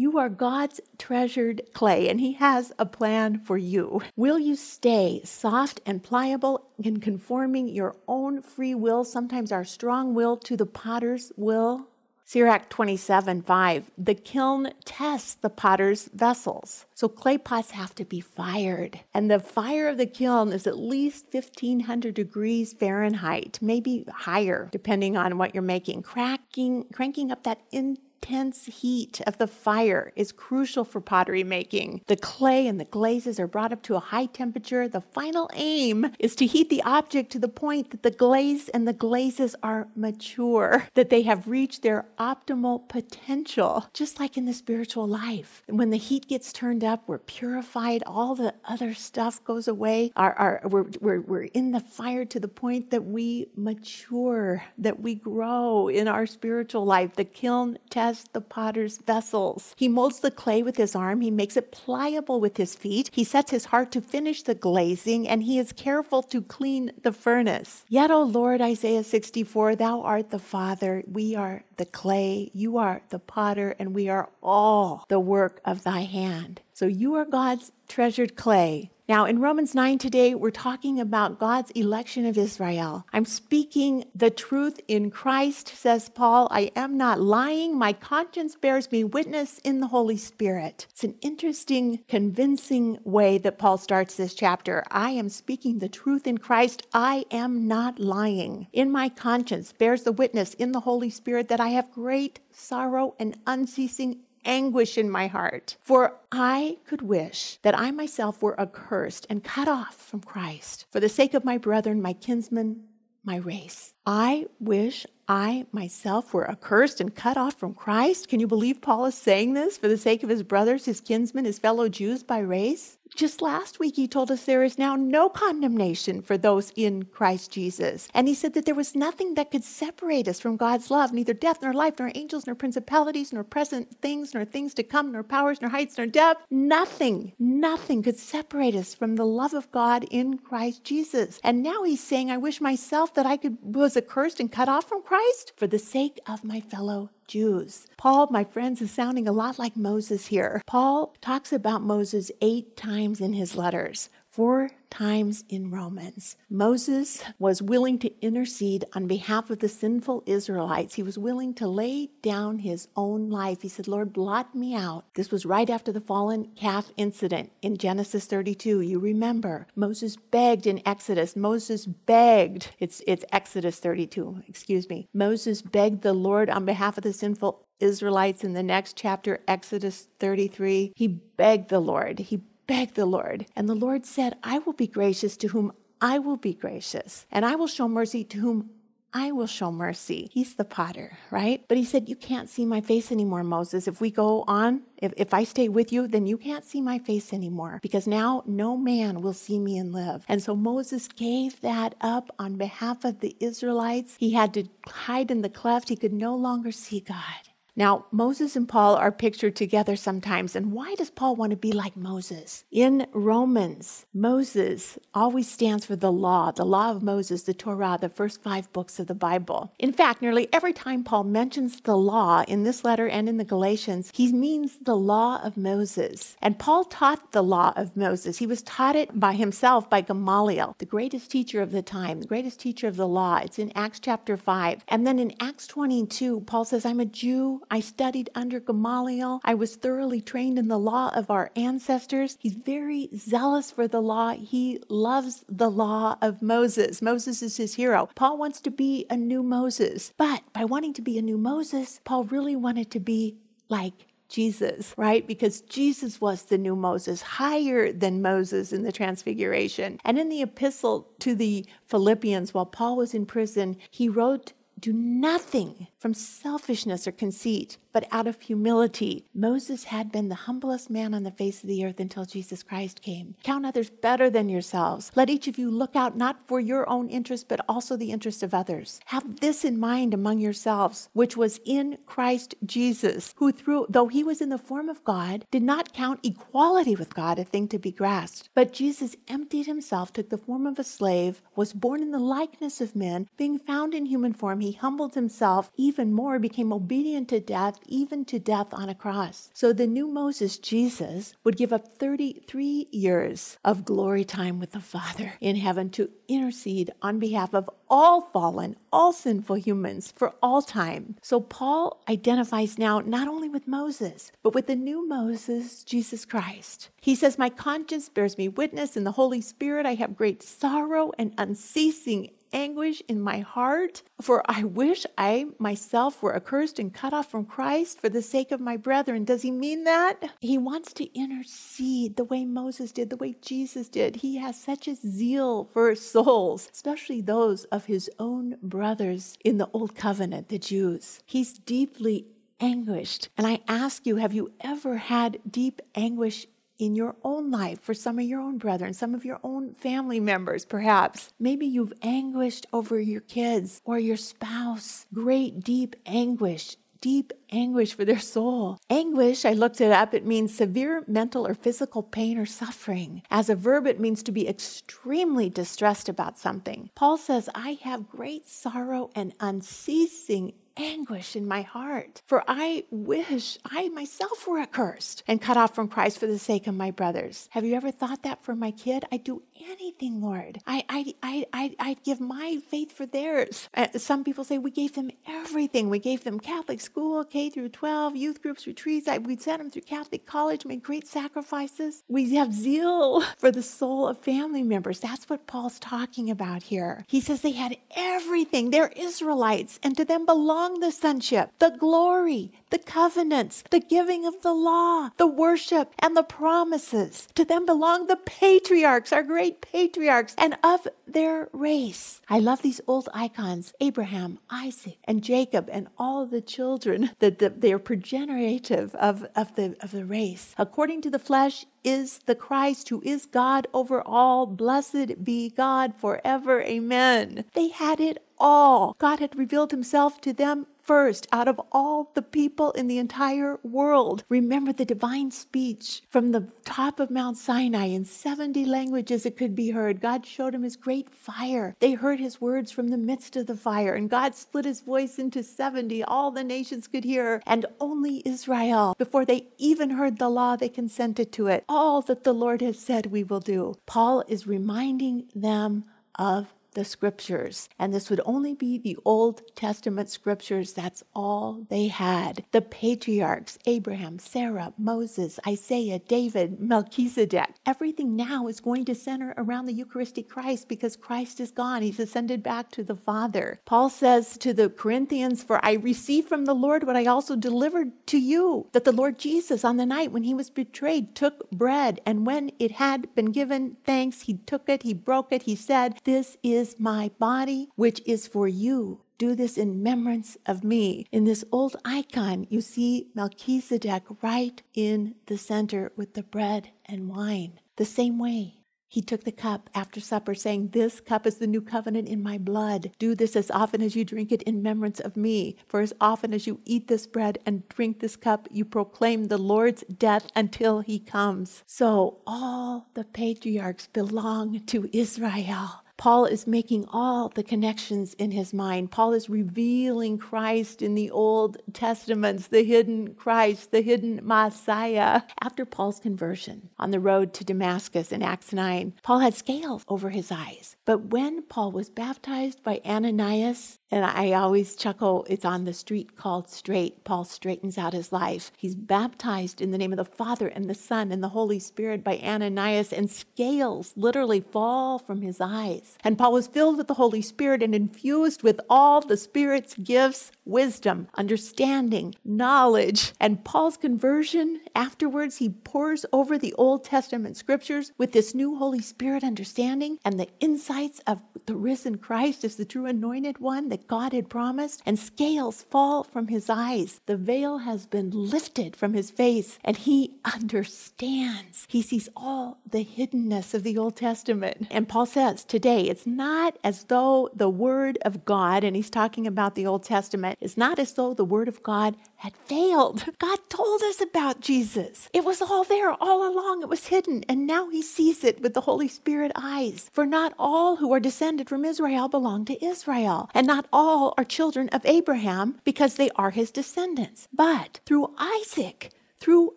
You 0.00 0.16
are 0.16 0.30
God's 0.30 0.80
treasured 0.96 1.60
clay, 1.74 2.08
and 2.08 2.20
He 2.20 2.32
has 2.32 2.72
a 2.78 2.86
plan 2.86 3.38
for 3.38 3.58
you. 3.58 4.00
Will 4.16 4.38
you 4.38 4.56
stay 4.56 5.20
soft 5.24 5.82
and 5.84 6.02
pliable 6.02 6.64
in 6.82 7.00
conforming 7.00 7.68
your 7.68 7.94
own 8.08 8.40
free 8.40 8.74
will, 8.74 9.04
sometimes 9.04 9.52
our 9.52 9.62
strong 9.62 10.14
will, 10.14 10.38
to 10.38 10.56
the 10.56 10.64
potter's 10.64 11.32
will? 11.36 11.86
Sirach 12.24 12.70
27 12.70 13.42
5, 13.42 13.90
the 13.98 14.14
kiln 14.14 14.72
tests 14.86 15.34
the 15.34 15.50
potter's 15.50 16.08
vessels. 16.14 16.86
So 16.94 17.06
clay 17.06 17.36
pots 17.36 17.72
have 17.72 17.94
to 17.96 18.06
be 18.06 18.20
fired. 18.20 19.00
And 19.12 19.30
the 19.30 19.38
fire 19.38 19.86
of 19.86 19.98
the 19.98 20.06
kiln 20.06 20.52
is 20.54 20.66
at 20.66 20.78
least 20.78 21.26
1500 21.30 22.14
degrees 22.14 22.72
Fahrenheit, 22.72 23.58
maybe 23.60 24.06
higher, 24.08 24.70
depending 24.72 25.18
on 25.18 25.36
what 25.36 25.54
you're 25.54 25.62
making. 25.62 26.04
Cracking, 26.04 26.86
cranking 26.90 27.30
up 27.30 27.42
that 27.42 27.60
in 27.70 27.98
intense 28.22 28.66
heat 28.66 29.20
of 29.26 29.38
the 29.38 29.46
fire 29.46 30.12
is 30.14 30.32
crucial 30.32 30.84
for 30.84 31.00
pottery 31.00 31.44
making. 31.44 32.02
The 32.06 32.16
clay 32.16 32.66
and 32.66 32.78
the 32.78 32.84
glazes 32.84 33.40
are 33.40 33.46
brought 33.46 33.72
up 33.72 33.82
to 33.84 33.96
a 33.96 34.00
high 34.00 34.26
temperature. 34.26 34.88
The 34.88 35.00
final 35.00 35.50
aim 35.54 36.12
is 36.18 36.36
to 36.36 36.46
heat 36.46 36.68
the 36.68 36.82
object 36.82 37.32
to 37.32 37.38
the 37.38 37.48
point 37.48 37.90
that 37.90 38.02
the 38.02 38.10
glaze 38.10 38.68
and 38.68 38.86
the 38.86 38.92
glazes 38.92 39.56
are 39.62 39.88
mature, 39.96 40.86
that 40.94 41.10
they 41.10 41.22
have 41.22 41.48
reached 41.48 41.82
their 41.82 42.06
optimal 42.18 42.88
potential, 42.88 43.86
just 43.94 44.20
like 44.20 44.36
in 44.36 44.44
the 44.44 44.52
spiritual 44.52 45.06
life. 45.06 45.62
When 45.66 45.90
the 45.90 45.96
heat 45.96 46.28
gets 46.28 46.52
turned 46.52 46.84
up, 46.84 47.04
we're 47.06 47.18
purified, 47.18 48.02
all 48.06 48.34
the 48.34 48.54
other 48.64 48.94
stuff 48.94 49.42
goes 49.44 49.66
away. 49.66 50.12
Our, 50.16 50.34
our, 50.34 50.60
we're, 50.64 50.86
we're, 51.00 51.20
we're 51.20 51.42
in 51.44 51.72
the 51.72 51.80
fire 51.80 52.24
to 52.26 52.40
the 52.40 52.48
point 52.48 52.90
that 52.90 53.04
we 53.04 53.46
mature, 53.56 54.62
that 54.78 55.00
we 55.00 55.14
grow 55.14 55.88
in 55.88 56.06
our 56.06 56.26
spiritual 56.26 56.84
life. 56.84 57.16
The 57.16 57.24
kiln 57.24 57.78
test 57.88 58.09
as 58.10 58.24
the 58.32 58.40
potter's 58.40 58.98
vessels. 58.98 59.74
He 59.76 59.88
molds 59.88 60.20
the 60.20 60.30
clay 60.30 60.62
with 60.62 60.76
his 60.76 60.94
arm, 60.96 61.20
he 61.20 61.30
makes 61.30 61.56
it 61.56 61.70
pliable 61.70 62.40
with 62.40 62.56
his 62.56 62.74
feet, 62.74 63.08
he 63.12 63.24
sets 63.24 63.50
his 63.50 63.66
heart 63.66 63.92
to 63.92 64.00
finish 64.00 64.42
the 64.42 64.54
glazing, 64.54 65.28
and 65.28 65.42
he 65.44 65.58
is 65.58 65.72
careful 65.72 66.22
to 66.24 66.42
clean 66.42 66.92
the 67.02 67.12
furnace. 67.12 67.84
Yet, 67.88 68.10
O 68.10 68.22
Lord, 68.22 68.60
Isaiah 68.60 69.04
64, 69.04 69.76
thou 69.76 70.02
art 70.02 70.30
the 70.30 70.38
Father, 70.38 71.04
we 71.06 71.36
are 71.36 71.62
the 71.76 71.86
clay, 71.86 72.50
you 72.52 72.78
are 72.78 73.02
the 73.10 73.18
potter, 73.18 73.76
and 73.78 73.94
we 73.94 74.08
are 74.08 74.28
all 74.42 75.04
the 75.08 75.20
work 75.20 75.60
of 75.64 75.84
thy 75.84 76.00
hand. 76.00 76.60
So 76.80 76.86
you 76.86 77.16
are 77.16 77.26
God's 77.26 77.72
treasured 77.88 78.36
clay. 78.36 78.90
Now, 79.06 79.26
in 79.26 79.38
Romans 79.38 79.74
9 79.74 79.98
today, 79.98 80.34
we're 80.34 80.50
talking 80.50 80.98
about 80.98 81.38
God's 81.38 81.70
election 81.72 82.24
of 82.24 82.38
Israel. 82.38 83.04
I'm 83.12 83.26
speaking 83.26 84.06
the 84.14 84.30
truth 84.30 84.80
in 84.88 85.10
Christ, 85.10 85.68
says 85.68 86.08
Paul. 86.08 86.48
I 86.50 86.70
am 86.74 86.96
not 86.96 87.20
lying. 87.20 87.76
My 87.76 87.92
conscience 87.92 88.56
bears 88.56 88.90
me 88.90 89.04
witness 89.04 89.58
in 89.58 89.80
the 89.80 89.88
Holy 89.88 90.16
Spirit. 90.16 90.86
It's 90.88 91.04
an 91.04 91.16
interesting, 91.20 92.02
convincing 92.08 92.98
way 93.04 93.36
that 93.36 93.58
Paul 93.58 93.76
starts 93.76 94.14
this 94.14 94.32
chapter. 94.32 94.82
I 94.90 95.10
am 95.10 95.28
speaking 95.28 95.80
the 95.80 95.88
truth 95.90 96.26
in 96.26 96.38
Christ. 96.38 96.86
I 96.94 97.26
am 97.30 97.68
not 97.68 98.00
lying. 98.00 98.68
In 98.72 98.90
my 98.90 99.10
conscience 99.10 99.74
bears 99.74 100.04
the 100.04 100.12
witness 100.12 100.54
in 100.54 100.72
the 100.72 100.80
Holy 100.80 101.10
Spirit 101.10 101.48
that 101.48 101.60
I 101.60 101.68
have 101.68 101.92
great 101.92 102.40
sorrow 102.52 103.16
and 103.18 103.36
unceasing 103.46 104.20
anguish 104.44 104.98
in 104.98 105.10
my 105.10 105.26
heart. 105.26 105.76
For 105.80 106.16
I 106.32 106.78
could 106.86 107.02
wish 107.02 107.58
that 107.62 107.78
I 107.78 107.90
myself 107.90 108.42
were 108.42 108.58
accursed 108.60 109.26
and 109.28 109.44
cut 109.44 109.68
off 109.68 109.96
from 109.96 110.20
Christ 110.20 110.86
for 110.90 111.00
the 111.00 111.08
sake 111.08 111.34
of 111.34 111.44
my 111.44 111.58
brethren, 111.58 112.02
my 112.02 112.12
kinsmen, 112.12 112.84
my 113.24 113.36
race. 113.36 113.94
I 114.06 114.46
wish 114.58 115.06
I 115.28 115.66
myself 115.72 116.34
were 116.34 116.50
accursed 116.50 117.00
and 117.00 117.14
cut 117.14 117.36
off 117.36 117.54
from 117.54 117.74
Christ. 117.74 118.28
Can 118.28 118.40
you 118.40 118.46
believe 118.46 118.80
Paul 118.80 119.06
is 119.06 119.14
saying 119.14 119.52
this 119.52 119.76
for 119.76 119.88
the 119.88 119.98
sake 119.98 120.22
of 120.22 120.28
his 120.28 120.42
brothers, 120.42 120.86
his 120.86 121.00
kinsmen, 121.00 121.44
his 121.44 121.58
fellow 121.58 121.88
Jews 121.88 122.22
by 122.22 122.38
race? 122.38 122.96
Just 123.14 123.42
last 123.42 123.78
week, 123.78 123.96
he 123.96 124.08
told 124.08 124.30
us 124.30 124.44
there 124.44 124.62
is 124.62 124.78
now 124.78 124.96
no 124.96 125.28
condemnation 125.28 126.22
for 126.22 126.38
those 126.38 126.72
in 126.76 127.04
Christ 127.04 127.50
Jesus. 127.50 128.08
And 128.14 128.28
he 128.28 128.34
said 128.34 128.54
that 128.54 128.64
there 128.64 128.74
was 128.74 128.94
nothing 128.94 129.34
that 129.34 129.50
could 129.50 129.64
separate 129.64 130.28
us 130.28 130.40
from 130.40 130.56
God's 130.56 130.90
love, 130.90 131.12
neither 131.12 131.34
death, 131.34 131.62
nor 131.62 131.72
life, 131.72 131.98
nor 131.98 132.12
angels, 132.14 132.46
nor 132.46 132.54
principalities, 132.54 133.32
nor 133.32 133.44
present 133.44 134.00
things, 134.00 134.34
nor 134.34 134.44
things 134.44 134.74
to 134.74 134.82
come, 134.82 135.12
nor 135.12 135.22
powers, 135.22 135.60
nor 135.60 135.70
heights, 135.70 135.98
nor 135.98 136.06
depth. 136.06 136.44
Nothing, 136.50 137.32
nothing 137.38 138.02
could 138.02 138.16
separate 138.16 138.74
us 138.74 138.94
from 138.94 139.16
the 139.16 139.26
love 139.26 139.54
of 139.54 139.70
God 139.72 140.04
in 140.10 140.38
Christ 140.38 140.84
Jesus. 140.84 141.40
And 141.42 141.62
now 141.62 141.82
he's 141.82 142.02
saying, 142.02 142.30
I 142.30 142.36
wish 142.36 142.60
myself 142.60 143.14
that 143.14 143.26
I 143.26 143.36
could 143.36 143.58
was 143.62 143.96
accursed 143.96 144.40
and 144.40 144.50
cut 144.50 144.68
off 144.68 144.88
from 144.88 145.02
Christ 145.02 145.52
for 145.56 145.66
the 145.66 145.78
sake 145.78 146.20
of 146.26 146.44
my 146.44 146.60
fellow 146.60 147.10
Jews. 147.30 147.86
Paul, 147.96 148.26
my 148.30 148.42
friends, 148.42 148.82
is 148.82 148.90
sounding 148.90 149.28
a 149.28 149.32
lot 149.32 149.56
like 149.56 149.76
Moses 149.76 150.26
here. 150.26 150.62
Paul 150.66 151.14
talks 151.20 151.52
about 151.52 151.80
Moses 151.80 152.32
eight 152.40 152.76
times 152.76 153.20
in 153.20 153.34
his 153.34 153.54
letters 153.54 154.10
four 154.30 154.70
times 154.90 155.44
in 155.48 155.70
Romans. 155.70 156.36
Moses 156.48 157.22
was 157.38 157.62
willing 157.62 157.98
to 157.98 158.12
intercede 158.20 158.84
on 158.94 159.06
behalf 159.06 159.50
of 159.50 159.58
the 159.58 159.68
sinful 159.68 160.22
Israelites. 160.26 160.94
He 160.94 161.02
was 161.02 161.18
willing 161.18 161.54
to 161.54 161.66
lay 161.66 162.10
down 162.22 162.60
his 162.60 162.88
own 162.96 163.28
life. 163.28 163.62
He 163.62 163.68
said, 163.68 163.88
Lord, 163.88 164.12
blot 164.12 164.54
me 164.54 164.74
out. 164.74 165.04
This 165.14 165.30
was 165.30 165.46
right 165.46 165.68
after 165.68 165.92
the 165.92 166.00
fallen 166.00 166.50
calf 166.56 166.90
incident 166.96 167.50
in 167.62 167.76
Genesis 167.76 168.26
32. 168.26 168.80
You 168.80 168.98
remember, 168.98 169.66
Moses 169.74 170.16
begged 170.16 170.66
in 170.66 170.80
Exodus. 170.86 171.34
Moses 171.34 171.86
begged. 171.86 172.68
It's, 172.78 173.02
it's 173.06 173.24
Exodus 173.32 173.78
32, 173.78 174.42
excuse 174.46 174.88
me. 174.88 175.08
Moses 175.12 175.62
begged 175.62 176.02
the 176.02 176.12
Lord 176.12 176.50
on 176.50 176.64
behalf 176.64 176.96
of 176.96 177.04
the 177.04 177.12
sinful 177.12 177.66
Israelites 177.80 178.44
in 178.44 178.52
the 178.52 178.62
next 178.62 178.96
chapter, 178.96 179.40
Exodus 179.48 180.06
33. 180.18 180.92
He 180.94 181.08
begged 181.08 181.70
the 181.70 181.80
Lord. 181.80 182.18
He 182.18 182.42
begged 182.70 182.94
the 182.94 183.04
Lord. 183.04 183.46
And 183.56 183.68
the 183.68 183.74
Lord 183.74 184.06
said, 184.06 184.38
I 184.44 184.60
will 184.60 184.74
be 184.74 184.86
gracious 184.86 185.36
to 185.38 185.48
whom 185.48 185.72
I 186.00 186.20
will 186.20 186.36
be 186.36 186.54
gracious, 186.54 187.26
and 187.32 187.44
I 187.44 187.56
will 187.56 187.66
show 187.66 187.88
mercy 187.88 188.22
to 188.22 188.38
whom 188.38 188.70
I 189.12 189.32
will 189.32 189.48
show 189.48 189.72
mercy. 189.72 190.28
He's 190.32 190.54
the 190.54 190.64
potter, 190.64 191.18
right? 191.32 191.64
But 191.66 191.78
he 191.78 191.84
said, 191.84 192.08
You 192.08 192.14
can't 192.14 192.48
see 192.48 192.64
my 192.64 192.80
face 192.80 193.10
anymore, 193.10 193.42
Moses. 193.42 193.88
If 193.88 194.00
we 194.00 194.12
go 194.12 194.44
on, 194.46 194.82
if, 194.98 195.12
if 195.16 195.34
I 195.34 195.42
stay 195.42 195.68
with 195.68 195.92
you, 195.92 196.06
then 196.06 196.28
you 196.28 196.38
can't 196.38 196.64
see 196.64 196.80
my 196.80 197.00
face 197.00 197.32
anymore 197.32 197.80
because 197.82 198.06
now 198.06 198.44
no 198.46 198.76
man 198.76 199.20
will 199.20 199.32
see 199.32 199.58
me 199.58 199.76
and 199.76 199.92
live. 199.92 200.24
And 200.28 200.40
so 200.40 200.54
Moses 200.54 201.08
gave 201.08 201.60
that 201.62 201.96
up 202.00 202.32
on 202.38 202.54
behalf 202.54 203.04
of 203.04 203.18
the 203.18 203.36
Israelites. 203.40 204.14
He 204.20 204.30
had 204.30 204.54
to 204.54 204.68
hide 204.86 205.32
in 205.32 205.42
the 205.42 205.50
cleft, 205.50 205.88
he 205.88 205.96
could 205.96 206.12
no 206.12 206.36
longer 206.36 206.70
see 206.70 207.00
God. 207.00 207.49
Now, 207.80 208.04
Moses 208.10 208.56
and 208.56 208.68
Paul 208.68 208.94
are 208.96 209.10
pictured 209.10 209.56
together 209.56 209.96
sometimes. 209.96 210.54
And 210.54 210.70
why 210.70 210.94
does 210.96 211.08
Paul 211.08 211.34
want 211.34 211.52
to 211.52 211.56
be 211.56 211.72
like 211.72 211.96
Moses? 211.96 212.64
In 212.70 213.06
Romans, 213.14 214.04
Moses 214.12 214.98
always 215.14 215.50
stands 215.50 215.86
for 215.86 215.96
the 215.96 216.12
law, 216.12 216.50
the 216.50 216.66
law 216.66 216.90
of 216.90 217.02
Moses, 217.02 217.44
the 217.44 217.54
Torah, 217.54 217.96
the 217.98 218.10
first 218.10 218.42
five 218.42 218.70
books 218.74 218.98
of 218.98 219.06
the 219.06 219.14
Bible. 219.14 219.72
In 219.78 219.94
fact, 219.94 220.20
nearly 220.20 220.46
every 220.52 220.74
time 220.74 221.02
Paul 221.02 221.24
mentions 221.24 221.80
the 221.80 221.96
law 221.96 222.44
in 222.46 222.64
this 222.64 222.84
letter 222.84 223.08
and 223.08 223.30
in 223.30 223.38
the 223.38 223.46
Galatians, 223.46 224.10
he 224.12 224.30
means 224.30 224.76
the 224.82 224.94
law 224.94 225.40
of 225.42 225.56
Moses. 225.56 226.36
And 226.42 226.58
Paul 226.58 226.84
taught 226.84 227.32
the 227.32 227.42
law 227.42 227.72
of 227.76 227.96
Moses. 227.96 228.36
He 228.36 228.46
was 228.46 228.60
taught 228.60 228.94
it 228.94 229.18
by 229.18 229.32
himself 229.32 229.88
by 229.88 230.02
Gamaliel, 230.02 230.76
the 230.76 230.84
greatest 230.84 231.30
teacher 231.30 231.62
of 231.62 231.72
the 231.72 231.80
time, 231.80 232.20
the 232.20 232.26
greatest 232.26 232.60
teacher 232.60 232.88
of 232.88 232.96
the 232.96 233.08
law. 233.08 233.38
It's 233.38 233.58
in 233.58 233.72
Acts 233.74 234.00
chapter 234.00 234.36
5. 234.36 234.84
And 234.86 235.06
then 235.06 235.18
in 235.18 235.32
Acts 235.40 235.66
22, 235.66 236.40
Paul 236.40 236.66
says, 236.66 236.84
I'm 236.84 237.00
a 237.00 237.06
Jew 237.06 237.62
I 237.70 237.80
studied 237.80 238.30
under 238.34 238.58
Gamaliel. 238.58 239.40
I 239.44 239.54
was 239.54 239.76
thoroughly 239.76 240.20
trained 240.20 240.58
in 240.58 240.68
the 240.68 240.78
law 240.78 241.10
of 241.14 241.30
our 241.30 241.50
ancestors. 241.54 242.36
He's 242.40 242.54
very 242.54 243.08
zealous 243.16 243.70
for 243.70 243.86
the 243.86 244.00
law. 244.00 244.30
He 244.32 244.80
loves 244.88 245.44
the 245.48 245.70
law 245.70 246.16
of 246.20 246.42
Moses. 246.42 247.00
Moses 247.00 247.42
is 247.42 247.56
his 247.56 247.74
hero. 247.74 248.08
Paul 248.14 248.38
wants 248.38 248.60
to 248.62 248.70
be 248.70 249.06
a 249.08 249.16
new 249.16 249.42
Moses. 249.42 250.12
But 250.16 250.42
by 250.52 250.64
wanting 250.64 250.94
to 250.94 251.02
be 251.02 251.16
a 251.16 251.22
new 251.22 251.38
Moses, 251.38 252.00
Paul 252.04 252.24
really 252.24 252.56
wanted 252.56 252.90
to 252.90 253.00
be 253.00 253.36
like 253.68 254.06
Jesus, 254.28 254.94
right? 254.96 255.26
Because 255.26 255.60
Jesus 255.62 256.20
was 256.20 256.44
the 256.44 256.58
new 256.58 256.76
Moses, 256.76 257.20
higher 257.20 257.92
than 257.92 258.22
Moses 258.22 258.72
in 258.72 258.84
the 258.84 258.92
Transfiguration. 258.92 259.98
And 260.04 260.18
in 260.18 260.28
the 260.28 260.42
epistle 260.42 261.08
to 261.18 261.34
the 261.34 261.66
Philippians, 261.86 262.54
while 262.54 262.66
Paul 262.66 262.96
was 262.96 263.12
in 263.12 263.26
prison, 263.26 263.76
he 263.90 264.08
wrote 264.08 264.52
do 264.80 264.92
nothing 264.92 265.88
from 265.98 266.14
selfishness 266.14 267.06
or 267.06 267.12
conceit, 267.12 267.76
but 267.92 268.06
out 268.10 268.26
of 268.26 268.40
humility. 268.40 269.24
Moses 269.34 269.84
had 269.84 270.10
been 270.12 270.28
the 270.28 270.34
humblest 270.34 270.88
man 270.88 271.12
on 271.12 271.24
the 271.24 271.30
face 271.30 271.62
of 271.62 271.68
the 271.68 271.84
earth 271.84 272.00
until 272.00 272.24
Jesus 272.24 272.62
Christ 272.62 273.02
came. 273.02 273.34
Count 273.42 273.66
others 273.66 273.90
better 273.90 274.30
than 274.30 274.48
yourselves. 274.48 275.10
Let 275.14 275.28
each 275.28 275.48
of 275.48 275.58
you 275.58 275.70
look 275.70 275.96
out 275.96 276.16
not 276.16 276.46
for 276.46 276.60
your 276.60 276.88
own 276.88 277.08
interest, 277.08 277.48
but 277.48 277.60
also 277.68 277.96
the 277.96 278.12
interest 278.12 278.42
of 278.42 278.54
others. 278.54 279.00
Have 279.06 279.40
this 279.40 279.64
in 279.64 279.78
mind 279.78 280.14
among 280.14 280.38
yourselves, 280.38 281.08
which 281.12 281.36
was 281.36 281.60
in 281.64 281.98
Christ 282.06 282.54
Jesus, 282.64 283.34
who 283.36 283.52
through, 283.52 283.86
though 283.88 284.08
he 284.08 284.22
was 284.22 284.40
in 284.40 284.48
the 284.48 284.58
form 284.58 284.88
of 284.88 285.04
God, 285.04 285.44
did 285.50 285.62
not 285.62 285.92
count 285.92 286.20
equality 286.22 286.94
with 286.94 287.14
God 287.14 287.38
a 287.38 287.44
thing 287.44 287.68
to 287.68 287.78
be 287.78 287.92
grasped. 287.92 288.48
But 288.54 288.72
Jesus 288.72 289.16
emptied 289.28 289.66
himself, 289.66 290.12
took 290.12 290.30
the 290.30 290.38
form 290.38 290.66
of 290.66 290.78
a 290.78 290.84
slave, 290.84 291.42
was 291.56 291.72
born 291.72 292.02
in 292.02 292.12
the 292.12 292.18
likeness 292.18 292.80
of 292.80 292.96
men, 292.96 293.28
being 293.36 293.58
found 293.58 293.94
in 293.94 294.06
human 294.06 294.32
form. 294.32 294.60
He 294.60 294.69
he 294.70 294.76
humbled 294.76 295.14
himself 295.14 295.72
even 295.76 296.12
more, 296.12 296.38
became 296.38 296.72
obedient 296.72 297.28
to 297.28 297.40
death, 297.40 297.80
even 297.88 298.24
to 298.24 298.38
death 298.38 298.68
on 298.72 298.88
a 298.88 298.94
cross. 298.94 299.50
So 299.52 299.72
the 299.72 299.88
new 299.88 300.06
Moses, 300.06 300.58
Jesus, 300.58 301.34
would 301.42 301.56
give 301.56 301.72
up 301.72 301.98
33 301.98 302.86
years 302.92 303.58
of 303.64 303.84
glory 303.84 304.22
time 304.22 304.60
with 304.60 304.70
the 304.70 304.80
Father 304.80 305.32
in 305.40 305.56
heaven 305.56 305.90
to 305.90 306.08
intercede 306.28 306.92
on 307.02 307.18
behalf 307.18 307.52
of 307.52 307.68
all 307.88 308.20
fallen, 308.20 308.76
all 308.92 309.12
sinful 309.12 309.56
humans 309.56 310.12
for 310.14 310.34
all 310.40 310.62
time. 310.62 311.16
So 311.20 311.40
Paul 311.40 312.00
identifies 312.08 312.78
now 312.78 313.00
not 313.00 313.26
only 313.26 313.48
with 313.48 313.66
Moses, 313.66 314.30
but 314.40 314.54
with 314.54 314.68
the 314.68 314.76
new 314.76 315.08
Moses, 315.08 315.82
Jesus 315.82 316.24
Christ. 316.24 316.90
He 317.00 317.16
says, 317.16 317.38
My 317.38 317.50
conscience 317.50 318.08
bears 318.08 318.38
me 318.38 318.46
witness 318.46 318.96
in 318.96 319.02
the 319.02 319.10
Holy 319.10 319.40
Spirit. 319.40 319.84
I 319.84 319.94
have 319.94 320.14
great 320.16 320.44
sorrow 320.44 321.10
and 321.18 321.34
unceasing 321.36 322.30
anguish 322.52 323.02
in 323.08 323.20
my 323.20 323.40
heart, 323.40 324.02
for 324.20 324.42
I 324.48 324.64
wish 324.64 325.06
I 325.16 325.46
myself 325.58 326.22
were 326.22 326.34
accursed 326.34 326.78
and 326.78 326.92
cut 326.92 327.12
off 327.12 327.30
from 327.30 327.44
Christ 327.44 328.00
for 328.00 328.08
the 328.08 328.22
sake 328.22 328.52
of 328.52 328.60
my 328.60 328.76
brethren. 328.76 329.24
Does 329.24 329.42
he 329.42 329.50
mean 329.50 329.84
that? 329.84 330.30
He 330.40 330.58
wants 330.58 330.92
to 330.94 331.18
intercede 331.18 332.16
the 332.16 332.24
way 332.24 332.44
Moses 332.44 332.92
did, 332.92 333.10
the 333.10 333.16
way 333.16 333.36
Jesus 333.40 333.88
did. 333.88 334.16
He 334.16 334.36
has 334.36 334.58
such 334.58 334.88
a 334.88 334.94
zeal 334.94 335.64
for 335.64 335.94
souls, 335.94 336.68
especially 336.72 337.20
those 337.20 337.64
of 337.64 337.86
his 337.86 338.10
own 338.18 338.56
brothers 338.62 339.36
in 339.44 339.58
the 339.58 339.70
Old 339.72 339.94
Covenant, 339.94 340.48
the 340.48 340.58
Jews. 340.58 341.20
He's 341.26 341.52
deeply 341.52 342.26
anguished. 342.60 343.28
And 343.36 343.46
I 343.46 343.60
ask 343.66 344.06
you, 344.06 344.16
have 344.16 344.34
you 344.34 344.52
ever 344.60 344.98
had 344.98 345.38
deep 345.50 345.80
anguish 345.94 346.46
in 346.80 346.96
your 346.96 347.14
own 347.22 347.50
life 347.50 347.80
for 347.80 347.94
some 347.94 348.18
of 348.18 348.24
your 348.24 348.40
own 348.40 348.58
brethren, 348.58 348.94
some 348.94 349.14
of 349.14 349.24
your 349.24 349.38
own 349.44 349.74
family 349.74 350.18
members, 350.18 350.64
perhaps. 350.64 351.30
Maybe 351.38 351.66
you've 351.66 351.92
anguished 352.02 352.66
over 352.72 352.98
your 352.98 353.20
kids 353.20 353.80
or 353.84 353.98
your 353.98 354.16
spouse. 354.16 355.06
Great, 355.12 355.60
deep 355.60 355.94
anguish 356.06 356.76
deep 357.00 357.32
anguish 357.50 357.94
for 357.94 358.04
their 358.04 358.18
soul. 358.18 358.78
Anguish, 358.88 359.44
I 359.44 359.52
looked 359.52 359.80
it 359.80 359.92
up, 359.92 360.14
it 360.14 360.26
means 360.26 360.54
severe 360.54 361.02
mental 361.06 361.46
or 361.46 361.54
physical 361.54 362.02
pain 362.02 362.38
or 362.38 362.46
suffering. 362.46 363.22
As 363.30 363.48
a 363.48 363.54
verb, 363.54 363.86
it 363.86 364.00
means 364.00 364.22
to 364.24 364.32
be 364.32 364.48
extremely 364.48 365.48
distressed 365.48 366.08
about 366.08 366.38
something. 366.38 366.90
Paul 366.94 367.16
says, 367.16 367.48
I 367.54 367.78
have 367.82 368.10
great 368.10 368.46
sorrow 368.46 369.10
and 369.14 369.32
unceasing 369.40 370.52
anguish 370.80 371.36
in 371.36 371.46
my 371.46 371.62
heart. 371.62 372.22
For 372.26 372.42
I 372.48 372.84
wish 372.90 373.58
I 373.64 373.88
myself 373.90 374.46
were 374.46 374.58
accursed 374.58 375.22
and 375.26 375.40
cut 375.40 375.56
off 375.56 375.74
from 375.74 375.88
Christ 375.88 376.18
for 376.18 376.26
the 376.26 376.38
sake 376.38 376.66
of 376.66 376.74
my 376.74 376.90
brothers. 376.90 377.48
Have 377.52 377.64
you 377.64 377.74
ever 377.74 377.90
thought 377.90 378.22
that 378.22 378.42
for 378.42 378.54
my 378.54 378.70
kid? 378.70 379.04
I'd 379.12 379.24
do 379.24 379.42
anything, 379.68 380.20
Lord. 380.22 380.58
I, 380.66 380.84
I, 380.88 381.14
I, 381.22 381.46
I, 381.52 381.76
I'd 381.78 382.02
give 382.02 382.20
my 382.20 382.58
faith 382.68 382.92
for 382.92 383.06
theirs. 383.06 383.68
Uh, 383.74 383.88
some 383.96 384.24
people 384.24 384.44
say 384.44 384.58
we 384.58 384.70
gave 384.70 384.94
them 384.94 385.10
everything. 385.28 385.90
We 385.90 385.98
gave 385.98 386.24
them 386.24 386.40
Catholic 386.40 386.80
school, 386.80 387.24
K 387.24 387.50
through 387.50 387.68
12, 387.70 388.16
youth 388.16 388.42
groups, 388.42 388.66
retreats. 388.66 389.08
I, 389.08 389.18
we 389.18 389.36
sent 389.36 389.58
them 389.58 389.70
through 389.70 389.82
Catholic 389.82 390.26
college, 390.26 390.64
made 390.64 390.82
great 390.82 391.06
sacrifices. 391.06 392.02
We 392.08 392.34
have 392.36 392.54
zeal 392.54 393.20
for 393.38 393.50
the 393.50 393.62
soul 393.62 394.08
of 394.08 394.18
family 394.18 394.62
members. 394.62 395.00
That's 395.00 395.28
what 395.28 395.46
Paul's 395.46 395.78
talking 395.78 396.30
about 396.30 396.62
here. 396.62 397.04
He 397.08 397.20
says 397.20 397.42
they 397.42 397.52
had 397.52 397.76
everything. 397.94 398.70
They're 398.70 398.92
Israelites, 398.96 399.78
and 399.82 399.96
to 399.96 400.04
them 400.04 400.24
belong 400.26 400.69
the 400.78 400.92
sonship, 400.92 401.50
the 401.58 401.74
glory, 401.76 402.52
the 402.70 402.78
covenants, 402.78 403.64
the 403.70 403.80
giving 403.80 404.24
of 404.24 404.42
the 404.42 404.54
law, 404.54 405.10
the 405.16 405.26
worship, 405.26 405.92
and 405.98 406.16
the 406.16 406.22
promises. 406.22 407.26
To 407.34 407.44
them 407.44 407.66
belong 407.66 408.06
the 408.06 408.16
patriarchs, 408.16 409.12
our 409.12 409.24
great 409.24 409.60
patriarchs, 409.60 410.36
and 410.38 410.56
of 410.62 410.86
their 411.06 411.48
race. 411.52 412.20
I 412.28 412.38
love 412.38 412.62
these 412.62 412.80
old 412.86 413.08
icons 413.12 413.72
Abraham, 413.80 414.38
Isaac, 414.48 414.98
and 415.04 415.24
Jacob, 415.24 415.68
and 415.72 415.88
all 415.98 416.26
the 416.26 416.40
children 416.40 417.10
that 417.18 417.40
the, 417.40 417.50
they 417.50 417.72
are 417.72 417.80
progenerative 417.80 418.94
of, 418.94 419.26
of, 419.34 419.56
the, 419.56 419.76
of 419.80 419.90
the 419.90 420.04
race. 420.04 420.54
According 420.56 421.02
to 421.02 421.10
the 421.10 421.18
flesh, 421.18 421.66
is 421.84 422.18
the 422.26 422.34
Christ 422.34 422.88
who 422.88 423.02
is 423.04 423.26
God 423.26 423.66
over 423.72 424.02
all. 424.02 424.46
Blessed 424.46 425.24
be 425.24 425.50
God 425.50 425.94
forever. 425.94 426.62
Amen. 426.62 427.44
They 427.54 427.68
had 427.68 428.00
it 428.00 428.22
all. 428.40 428.96
God 428.98 429.20
had 429.20 429.38
revealed 429.38 429.70
himself 429.70 430.20
to 430.22 430.32
them 430.32 430.66
first 430.82 431.28
out 431.30 431.46
of 431.46 431.60
all 431.70 432.10
the 432.14 432.22
people 432.22 432.72
in 432.72 432.88
the 432.88 432.98
entire 432.98 433.60
world. 433.62 434.24
Remember 434.28 434.72
the 434.72 434.84
divine 434.84 435.30
speech 435.30 436.02
from 436.08 436.32
the 436.32 436.48
top 436.64 436.98
of 436.98 437.10
Mount 437.10 437.36
Sinai 437.36 437.86
in 437.86 438.04
70 438.04 438.64
languages 438.64 439.24
it 439.24 439.36
could 439.36 439.54
be 439.54 439.70
heard. 439.70 440.00
God 440.00 440.26
showed 440.26 440.54
him 440.54 440.64
his 440.64 440.74
great 440.74 441.08
fire. 441.10 441.76
They 441.78 441.92
heard 441.92 442.18
his 442.18 442.40
words 442.40 442.72
from 442.72 442.88
the 442.88 442.98
midst 442.98 443.36
of 443.36 443.46
the 443.46 443.56
fire, 443.56 443.94
and 443.94 444.10
God 444.10 444.34
split 444.34 444.64
his 444.64 444.80
voice 444.80 445.18
into 445.18 445.44
70. 445.44 446.02
All 446.04 446.32
the 446.32 446.42
nations 446.42 446.88
could 446.88 447.04
hear, 447.04 447.42
and 447.46 447.66
only 447.78 448.22
Israel, 448.24 448.94
before 448.98 449.24
they 449.24 449.46
even 449.58 449.90
heard 449.90 450.18
the 450.18 450.28
law, 450.28 450.56
they 450.56 450.68
consented 450.68 451.30
to 451.32 451.46
it. 451.46 451.64
All 451.68 452.00
that 452.02 452.24
the 452.24 452.32
Lord 452.32 452.62
has 452.62 452.78
said 452.78 453.06
we 453.06 453.22
will 453.22 453.40
do. 453.40 453.76
Paul 453.86 454.24
is 454.26 454.46
reminding 454.46 455.28
them 455.34 455.84
of 456.16 456.52
the 456.72 456.84
scriptures. 456.84 457.68
And 457.78 457.92
this 457.92 458.10
would 458.10 458.20
only 458.24 458.54
be 458.54 458.78
the 458.78 458.98
Old 459.04 459.42
Testament 459.54 460.10
scriptures. 460.10 460.72
That's 460.72 461.02
all 461.14 461.66
they 461.68 461.88
had. 461.88 462.44
The 462.52 462.62
patriarchs 462.62 463.58
Abraham, 463.66 464.18
Sarah, 464.18 464.72
Moses, 464.78 465.38
Isaiah, 465.46 465.98
David, 465.98 466.60
Melchizedek. 466.60 467.54
Everything 467.66 468.16
now 468.16 468.46
is 468.46 468.60
going 468.60 468.84
to 468.86 468.94
center 468.94 469.34
around 469.36 469.66
the 469.66 469.72
Eucharistic 469.72 470.28
Christ 470.28 470.68
because 470.68 470.96
Christ 470.96 471.40
is 471.40 471.50
gone. 471.50 471.82
He's 471.82 472.00
ascended 472.00 472.42
back 472.42 472.70
to 472.72 472.82
the 472.84 472.96
Father. 472.96 473.60
Paul 473.64 473.88
says 473.90 474.36
to 474.38 474.52
the 474.52 474.68
Corinthians, 474.68 475.42
For 475.42 475.64
I 475.64 475.74
received 475.74 476.28
from 476.28 476.44
the 476.44 476.54
Lord 476.54 476.84
what 476.84 476.96
I 476.96 477.06
also 477.06 477.36
delivered 477.36 477.92
to 478.08 478.18
you 478.18 478.68
that 478.72 478.84
the 478.84 478.92
Lord 478.92 479.18
Jesus, 479.18 479.64
on 479.64 479.76
the 479.76 479.86
night 479.86 480.12
when 480.12 480.24
he 480.24 480.34
was 480.34 480.50
betrayed, 480.50 481.14
took 481.14 481.50
bread. 481.50 482.00
And 482.06 482.26
when 482.26 482.52
it 482.58 482.72
had 482.72 483.14
been 483.14 483.32
given 483.32 483.76
thanks, 483.84 484.22
he 484.22 484.34
took 484.34 484.68
it, 484.68 484.82
he 484.82 484.94
broke 484.94 485.32
it, 485.32 485.42
he 485.44 485.56
said, 485.56 485.98
This 486.04 486.36
is 486.42 486.59
is 486.60 486.78
my 486.78 487.10
body, 487.18 487.70
which 487.74 488.02
is 488.04 488.28
for 488.28 488.46
you. 488.46 489.00
Do 489.16 489.34
this 489.34 489.56
in 489.56 489.70
remembrance 489.70 490.36
of 490.44 490.62
me. 490.62 491.06
In 491.10 491.24
this 491.24 491.42
old 491.50 491.76
icon, 491.84 492.46
you 492.50 492.60
see 492.60 493.08
Melchizedek 493.14 494.04
right 494.22 494.62
in 494.74 495.14
the 495.24 495.38
center 495.38 495.90
with 495.96 496.12
the 496.14 496.22
bread 496.22 496.70
and 496.84 497.08
wine. 497.08 497.60
The 497.76 497.86
same 497.86 498.18
way, 498.18 498.60
he 498.88 499.00
took 499.00 499.24
the 499.24 499.32
cup 499.32 499.70
after 499.74 500.00
supper, 500.00 500.34
saying, 500.34 500.70
This 500.72 501.00
cup 501.00 501.26
is 501.26 501.38
the 501.38 501.46
new 501.46 501.62
covenant 501.62 502.08
in 502.08 502.22
my 502.22 502.36
blood. 502.36 502.90
Do 502.98 503.14
this 503.14 503.36
as 503.36 503.50
often 503.50 503.80
as 503.80 503.94
you 503.94 504.04
drink 504.04 504.32
it 504.32 504.42
in 504.42 504.56
remembrance 504.56 505.00
of 505.00 505.16
me. 505.16 505.56
For 505.68 505.80
as 505.80 505.94
often 506.00 506.34
as 506.34 506.46
you 506.46 506.60
eat 506.64 506.88
this 506.88 507.06
bread 507.06 507.38
and 507.46 507.66
drink 507.68 508.00
this 508.00 508.16
cup, 508.16 508.48
you 508.50 508.64
proclaim 508.64 509.24
the 509.24 509.38
Lord's 509.38 509.84
death 509.84 510.26
until 510.34 510.80
he 510.80 510.98
comes. 510.98 511.62
So 511.66 512.18
all 512.26 512.88
the 512.94 513.04
patriarchs 513.04 513.86
belong 513.86 514.60
to 514.66 514.90
Israel. 514.92 515.84
Paul 516.00 516.24
is 516.24 516.46
making 516.46 516.86
all 516.88 517.28
the 517.28 517.42
connections 517.42 518.14
in 518.14 518.30
his 518.30 518.54
mind. 518.54 518.90
Paul 518.90 519.12
is 519.12 519.28
revealing 519.28 520.16
Christ 520.16 520.80
in 520.80 520.94
the 520.94 521.10
Old 521.10 521.58
Testaments, 521.74 522.46
the 522.46 522.64
hidden 522.64 523.12
Christ, 523.12 523.70
the 523.70 523.82
hidden 523.82 524.18
Messiah. 524.22 525.20
After 525.42 525.66
Paul's 525.66 526.00
conversion 526.00 526.70
on 526.78 526.90
the 526.90 527.00
road 527.00 527.34
to 527.34 527.44
Damascus 527.44 528.12
in 528.12 528.22
Acts 528.22 528.54
9, 528.54 528.94
Paul 529.02 529.18
had 529.18 529.34
scales 529.34 529.84
over 529.88 530.08
his 530.08 530.32
eyes. 530.32 530.74
But 530.86 531.10
when 531.10 531.42
Paul 531.42 531.70
was 531.70 531.90
baptized 531.90 532.62
by 532.62 532.80
Ananias, 532.82 533.78
and 533.90 534.04
I 534.04 534.32
always 534.32 534.76
chuckle, 534.76 535.26
it's 535.28 535.44
on 535.44 535.64
the 535.64 535.74
street 535.74 536.16
called 536.16 536.48
Straight. 536.48 537.04
Paul 537.04 537.24
straightens 537.24 537.76
out 537.76 537.92
his 537.92 538.10
life. 538.12 538.52
He's 538.56 538.74
baptized 538.74 539.60
in 539.60 539.70
the 539.70 539.78
name 539.78 539.92
of 539.92 539.98
the 539.98 540.04
Father 540.04 540.48
and 540.48 540.70
the 540.70 540.74
Son 540.74 541.12
and 541.12 541.22
the 541.22 541.28
Holy 541.30 541.58
Spirit 541.58 542.02
by 542.02 542.18
Ananias, 542.18 542.92
and 542.92 543.10
scales 543.10 543.92
literally 543.96 544.40
fall 544.40 544.98
from 544.98 545.20
his 545.20 545.40
eyes. 545.40 545.89
And 546.02 546.18
Paul 546.18 546.32
was 546.32 546.46
filled 546.46 546.76
with 546.78 546.88
the 546.88 546.94
Holy 546.94 547.22
Spirit 547.22 547.62
and 547.62 547.74
infused 547.74 548.42
with 548.42 548.60
all 548.68 549.00
the 549.00 549.16
Spirit's 549.16 549.74
gifts 549.74 550.32
wisdom, 550.44 551.06
understanding, 551.14 552.14
knowledge. 552.24 553.12
And 553.20 553.44
Paul's 553.44 553.76
conversion 553.76 554.60
afterwards, 554.74 555.36
he 555.36 555.48
pores 555.48 556.04
over 556.12 556.36
the 556.36 556.52
Old 556.54 556.84
Testament 556.84 557.36
scriptures 557.36 557.92
with 557.96 558.12
this 558.12 558.34
new 558.34 558.56
Holy 558.56 558.80
Spirit 558.80 559.22
understanding 559.22 559.98
and 560.04 560.18
the 560.18 560.28
insights 560.40 561.00
of 561.06 561.22
the 561.46 561.54
risen 561.54 561.98
Christ 561.98 562.44
as 562.44 562.56
the 562.56 562.64
true 562.64 562.86
anointed 562.86 563.38
one 563.38 563.68
that 563.68 563.86
God 563.86 564.12
had 564.12 564.28
promised. 564.28 564.82
And 564.84 564.98
scales 564.98 565.62
fall 565.62 566.02
from 566.02 566.28
his 566.28 566.50
eyes. 566.50 567.00
The 567.06 567.16
veil 567.16 567.58
has 567.58 567.86
been 567.86 568.10
lifted 568.10 568.76
from 568.76 568.94
his 568.94 569.10
face, 569.10 569.58
and 569.64 569.76
he 569.76 570.14
understands. 570.24 571.66
He 571.68 571.82
sees 571.82 572.08
all 572.16 572.58
the 572.68 572.84
hiddenness 572.84 573.54
of 573.54 573.62
the 573.62 573.78
Old 573.78 573.96
Testament. 573.96 574.66
And 574.70 574.88
Paul 574.88 575.06
says 575.06 575.44
today, 575.44 575.79
it's 575.88 576.06
not 576.06 576.58
as 576.62 576.84
though 576.84 577.30
the 577.34 577.48
Word 577.48 577.98
of 578.02 578.24
God, 578.24 578.64
and 578.64 578.76
he's 578.76 578.90
talking 578.90 579.26
about 579.26 579.54
the 579.54 579.66
Old 579.66 579.84
Testament, 579.84 580.38
it's 580.40 580.56
not 580.56 580.78
as 580.78 580.92
though 580.92 581.14
the 581.14 581.24
Word 581.24 581.48
of 581.48 581.62
God 581.62 581.96
had 582.16 582.36
failed. 582.36 583.04
God 583.18 583.38
told 583.48 583.82
us 583.82 584.00
about 584.00 584.40
Jesus. 584.40 585.08
It 585.12 585.24
was 585.24 585.40
all 585.40 585.64
there 585.64 585.92
all 586.02 586.28
along, 586.28 586.62
it 586.62 586.68
was 586.68 586.88
hidden, 586.88 587.24
and 587.28 587.46
now 587.46 587.70
he 587.70 587.82
sees 587.82 588.24
it 588.24 588.40
with 588.40 588.54
the 588.54 588.62
Holy 588.62 588.88
Spirit 588.88 589.32
eyes. 589.34 589.88
For 589.92 590.06
not 590.06 590.34
all 590.38 590.76
who 590.76 590.92
are 590.92 591.00
descended 591.00 591.48
from 591.48 591.64
Israel 591.64 592.08
belong 592.08 592.44
to 592.46 592.64
Israel, 592.64 593.30
and 593.34 593.46
not 593.46 593.66
all 593.72 594.14
are 594.18 594.24
children 594.24 594.68
of 594.70 594.84
Abraham 594.84 595.60
because 595.64 595.94
they 595.94 596.10
are 596.16 596.30
his 596.30 596.50
descendants, 596.50 597.28
but 597.32 597.80
through 597.86 598.14
Isaac, 598.18 598.90
through 599.18 599.54